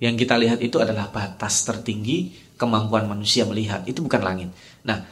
Yang 0.03 0.27
kita 0.27 0.35
lihat 0.35 0.59
itu 0.59 0.83
adalah 0.83 1.07
batas 1.15 1.63
tertinggi 1.63 2.35
kemampuan 2.59 3.07
manusia 3.07 3.47
melihat. 3.47 3.87
Itu 3.87 4.03
bukan 4.03 4.19
langit. 4.19 4.51
Nah, 4.83 5.07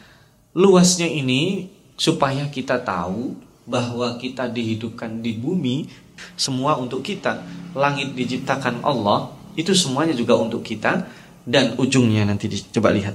luasnya 0.59 1.07
ini 1.07 1.71
supaya 1.95 2.51
kita 2.51 2.83
tahu 2.83 3.39
bahwa 3.71 4.19
kita 4.19 4.51
dihidupkan 4.51 5.23
di 5.23 5.39
bumi 5.39 5.87
semua 6.35 6.75
untuk 6.75 7.07
kita. 7.07 7.39
Langit 7.79 8.19
diciptakan 8.19 8.83
Allah, 8.83 9.31
itu 9.55 9.71
semuanya 9.79 10.11
juga 10.11 10.35
untuk 10.35 10.67
kita 10.67 11.07
dan 11.47 11.79
ujungnya 11.79 12.27
nanti 12.27 12.51
coba 12.75 12.91
lihat. 12.91 13.15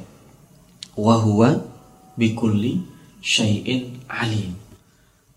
Wahwa 0.95 1.59
bikulli 2.15 2.87
syai'in 3.19 3.99
alim. 4.07 4.55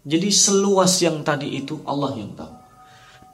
Jadi 0.07 0.31
seluas 0.31 1.03
yang 1.03 1.27
tadi 1.27 1.59
itu 1.59 1.83
Allah 1.83 2.14
yang 2.14 2.31
tahu. 2.38 2.55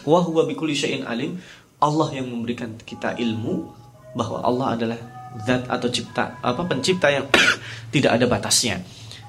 Wahwa 0.09 0.49
bikulli 0.49 0.73
syai'in 0.73 1.05
alim, 1.05 1.37
Allah 1.85 2.09
yang 2.17 2.33
memberikan 2.33 2.81
kita 2.81 3.13
ilmu 3.21 3.69
bahwa 4.17 4.41
Allah 4.41 4.67
adalah 4.73 4.99
zat 5.45 5.69
atau 5.69 5.89
cipta 5.93 6.41
apa 6.41 6.65
pencipta 6.65 7.13
yang 7.13 7.29
tidak 7.95 8.17
ada 8.17 8.25
batasnya. 8.25 8.81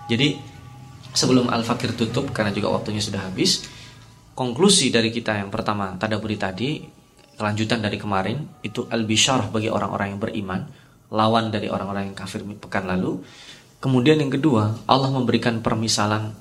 Jadi 0.07 0.39
sebelum 1.11 1.51
Al-Fakir 1.51 1.99
tutup 1.99 2.31
karena 2.31 2.55
juga 2.55 2.71
waktunya 2.71 3.03
sudah 3.03 3.27
habis, 3.27 3.67
konklusi 4.37 4.87
dari 4.87 5.11
kita 5.11 5.35
yang 5.35 5.51
pertama 5.51 5.99
tadaburi 5.99 6.39
tadi, 6.39 6.79
kelanjutan 7.35 7.83
dari 7.83 7.99
kemarin 7.99 8.63
itu 8.63 8.87
al-bisyarah 8.87 9.51
bagi 9.51 9.67
orang-orang 9.67 10.15
yang 10.15 10.21
beriman, 10.21 10.61
lawan 11.11 11.51
dari 11.51 11.67
orang-orang 11.67 12.13
yang 12.13 12.15
kafir 12.15 12.45
pekan 12.59 12.87
lalu. 12.87 13.19
Kemudian 13.83 14.17
yang 14.17 14.31
kedua, 14.31 14.81
Allah 14.87 15.11
memberikan 15.11 15.59
permisalan 15.59 16.31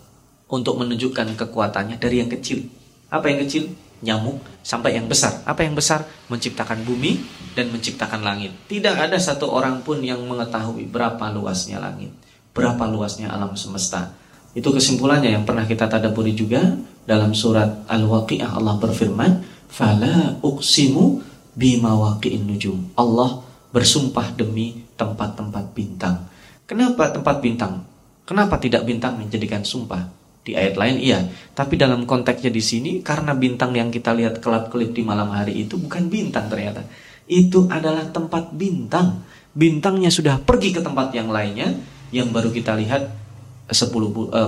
untuk 0.49 0.79
menunjukkan 0.79 1.35
kekuatannya 1.35 1.99
dari 1.99 2.23
yang 2.23 2.31
kecil. 2.31 2.63
Apa 3.11 3.33
yang 3.33 3.43
kecil? 3.45 3.75
Nyamuk 4.05 4.39
sampai 4.61 5.01
yang 5.01 5.09
besar. 5.09 5.41
Apa 5.49 5.65
yang 5.65 5.73
besar? 5.73 6.05
Menciptakan 6.29 6.85
bumi 6.85 7.25
dan 7.57 7.73
menciptakan 7.73 8.21
langit. 8.21 8.53
Tidak 8.69 8.93
ada 8.93 9.17
satu 9.17 9.49
orang 9.49 9.81
pun 9.81 10.05
yang 10.05 10.21
mengetahui 10.29 10.85
berapa 10.93 11.33
luasnya 11.33 11.81
langit, 11.81 12.13
berapa 12.53 12.85
luasnya 12.85 13.33
alam 13.33 13.57
semesta. 13.57 14.13
Itu 14.53 14.71
kesimpulannya 14.71 15.35
yang 15.35 15.49
pernah 15.49 15.65
kita 15.65 15.89
tadaburi 15.89 16.37
juga 16.37 16.77
dalam 17.09 17.33
surat 17.33 17.89
Al-Waqi'ah 17.89 18.55
Allah 18.55 18.77
berfirman, 18.79 19.43
"Fala 19.67 20.39
uqsimu 20.45 21.35
bimawaqi'in 21.55 22.45
nujum. 22.45 22.93
Allah 22.99 23.43
bersumpah 23.71 24.35
demi 24.35 24.87
tempat-tempat 24.95 25.75
bintang. 25.75 26.31
Kenapa 26.67 27.11
tempat 27.11 27.43
bintang? 27.43 27.83
Kenapa 28.27 28.59
tidak 28.59 28.87
bintang 28.87 29.19
menjadikan 29.19 29.63
sumpah? 29.67 30.07
Di 30.45 30.53
ayat 30.53 30.77
lain 30.77 31.01
iya, 31.01 31.25
tapi 31.57 31.81
dalam 31.81 32.05
konteksnya 32.05 32.53
di 32.53 32.61
sini 32.61 33.01
karena 33.01 33.33
bintang 33.33 33.73
yang 33.73 33.89
kita 33.89 34.13
lihat 34.13 34.45
kelap-kelip 34.45 34.93
di 34.93 35.01
malam 35.01 35.33
hari 35.33 35.65
itu 35.65 35.81
bukan 35.81 36.13
bintang 36.13 36.53
ternyata. 36.53 36.85
Itu 37.25 37.65
adalah 37.73 38.13
tempat 38.13 38.53
bintang. 38.53 39.25
Bintangnya 39.57 40.13
sudah 40.13 40.37
pergi 40.45 40.77
ke 40.77 40.85
tempat 40.85 41.17
yang 41.17 41.33
lainnya 41.33 41.73
yang 42.13 42.29
baru 42.29 42.53
kita 42.53 42.77
lihat 42.77 43.25
10 43.73 43.89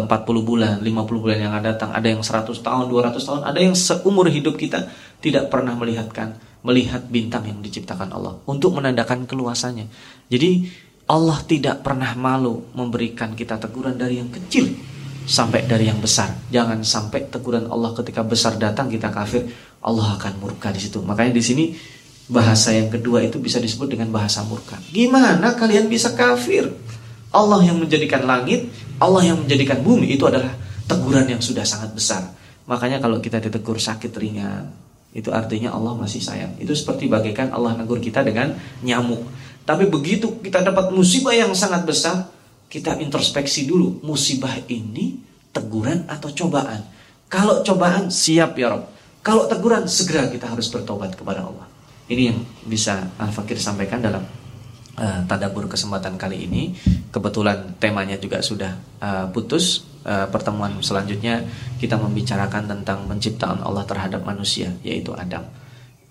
40 0.05 0.13
eh, 0.13 0.45
bulan, 0.45 0.77
50 0.85 1.23
bulan 1.25 1.39
yang 1.41 1.57
akan 1.57 1.65
datang, 1.65 1.91
ada 1.97 2.05
yang 2.05 2.21
100 2.21 2.53
tahun, 2.61 2.85
200 2.93 3.17
tahun, 3.17 3.41
ada 3.49 3.59
yang 3.65 3.73
seumur 3.73 4.29
hidup 4.29 4.61
kita 4.61 4.93
tidak 5.25 5.49
pernah 5.49 5.73
melihatkan 5.73 6.37
melihat 6.61 7.09
bintang 7.09 7.49
yang 7.49 7.65
diciptakan 7.65 8.13
Allah 8.13 8.37
untuk 8.45 8.77
menandakan 8.77 9.25
keluasannya. 9.25 9.89
Jadi 10.29 10.69
Allah 11.09 11.39
tidak 11.49 11.81
pernah 11.81 12.13
malu 12.19 12.69
memberikan 12.77 13.33
kita 13.33 13.57
teguran 13.57 13.97
dari 13.97 14.21
yang 14.21 14.29
kecil 14.29 14.69
sampai 15.27 15.67
dari 15.67 15.91
yang 15.91 15.99
besar. 15.99 16.31
Jangan 16.55 16.87
sampai 16.87 17.27
teguran 17.27 17.67
Allah 17.67 17.91
ketika 17.99 18.23
besar 18.23 18.55
datang 18.57 18.87
kita 18.87 19.11
kafir, 19.11 19.51
Allah 19.83 20.15
akan 20.15 20.39
murka 20.39 20.71
di 20.71 20.79
situ. 20.79 21.03
Makanya 21.03 21.35
di 21.35 21.43
sini 21.43 21.65
bahasa 22.31 22.71
yang 22.71 22.89
kedua 22.89 23.27
itu 23.27 23.43
bisa 23.43 23.59
disebut 23.59 23.91
dengan 23.91 24.15
bahasa 24.15 24.47
murka. 24.47 24.79
Gimana 24.95 25.59
kalian 25.59 25.91
bisa 25.91 26.15
kafir? 26.15 26.71
Allah 27.35 27.61
yang 27.67 27.77
menjadikan 27.83 28.23
langit, 28.25 28.71
Allah 29.03 29.27
yang 29.27 29.43
menjadikan 29.43 29.83
bumi 29.83 30.15
itu 30.15 30.25
adalah 30.25 30.55
teguran 30.87 31.27
yang 31.27 31.43
sudah 31.43 31.67
sangat 31.67 31.93
besar. 31.93 32.23
Makanya 32.71 33.03
kalau 33.03 33.19
kita 33.19 33.43
ditegur 33.43 33.77
sakit 33.77 34.11
ringan, 34.17 34.71
itu 35.13 35.31
artinya 35.35 35.75
Allah 35.75 35.95
masih 35.99 36.23
sayang. 36.23 36.55
Itu 36.59 36.73
seperti 36.73 37.11
bagaikan 37.11 37.51
Allah 37.51 37.75
negur 37.77 37.99
kita 37.99 38.23
dengan 38.23 38.55
nyamuk. 38.83 39.23
Tapi 39.67 39.91
begitu 39.91 40.39
kita 40.39 40.63
dapat 40.63 40.95
musibah 40.95 41.35
yang 41.35 41.51
sangat 41.55 41.83
besar, 41.83 42.31
kita 42.67 42.99
introspeksi 42.99 43.65
dulu, 43.67 44.03
musibah 44.03 44.55
ini 44.67 45.19
teguran 45.55 46.05
atau 46.11 46.29
cobaan. 46.35 46.83
Kalau 47.27 47.63
cobaan 47.65 48.13
siap 48.13 48.55
ya 48.59 48.75
Rob. 48.75 48.85
Kalau 49.25 49.51
teguran 49.51 49.91
segera 49.91 50.31
kita 50.31 50.47
harus 50.47 50.71
bertobat 50.71 51.19
kepada 51.19 51.43
Allah. 51.43 51.67
Ini 52.07 52.31
yang 52.31 52.39
bisa 52.63 53.11
Al-Fakir 53.19 53.59
sampaikan 53.59 53.99
dalam 53.99 54.23
uh, 54.95 55.21
tadabur 55.27 55.67
kesempatan 55.67 56.15
kali 56.15 56.47
ini. 56.47 56.71
Kebetulan 57.11 57.75
temanya 57.83 58.15
juga 58.23 58.39
sudah 58.39 58.79
uh, 59.03 59.27
putus. 59.35 59.83
Uh, 60.07 60.31
pertemuan 60.31 60.71
selanjutnya 60.79 61.43
kita 61.83 61.99
membicarakan 61.99 62.71
tentang 62.71 63.11
penciptaan 63.11 63.59
Allah 63.59 63.83
terhadap 63.83 64.23
manusia, 64.23 64.71
yaitu 64.87 65.11
Adam. 65.19 65.43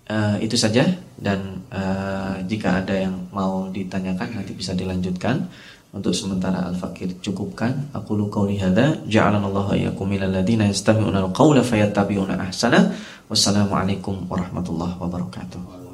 Uh, 0.06 0.36
itu 0.44 0.60
saja 0.60 0.86
dan 1.18 1.66
uh, 1.72 2.38
jika 2.46 2.84
ada 2.84 2.94
yang 2.94 3.26
mau 3.32 3.72
ditanyakan 3.72 4.44
nanti 4.44 4.52
bisa 4.52 4.76
dilanjutkan. 4.76 5.48
Untuk 5.96 6.12
sementara 6.12 6.68
Al-Fakir 6.68 7.24
cukupkan. 7.24 7.88
Aku 7.96 8.20
lu 8.20 8.28
qauli 8.28 8.60
hadza 8.60 9.00
ja'alanallahu 9.08 9.80
iyyakum 9.80 10.12
minal 10.12 10.28
ladzina 10.28 10.68
yastami'una 10.68 11.24
al-qaula 11.24 11.64
fayattabi'una 11.64 12.36
ahsana. 12.36 12.92
Wassalamualaikum 13.32 14.28
warahmatullahi 14.28 15.00
wabarakatuh. 15.00 15.85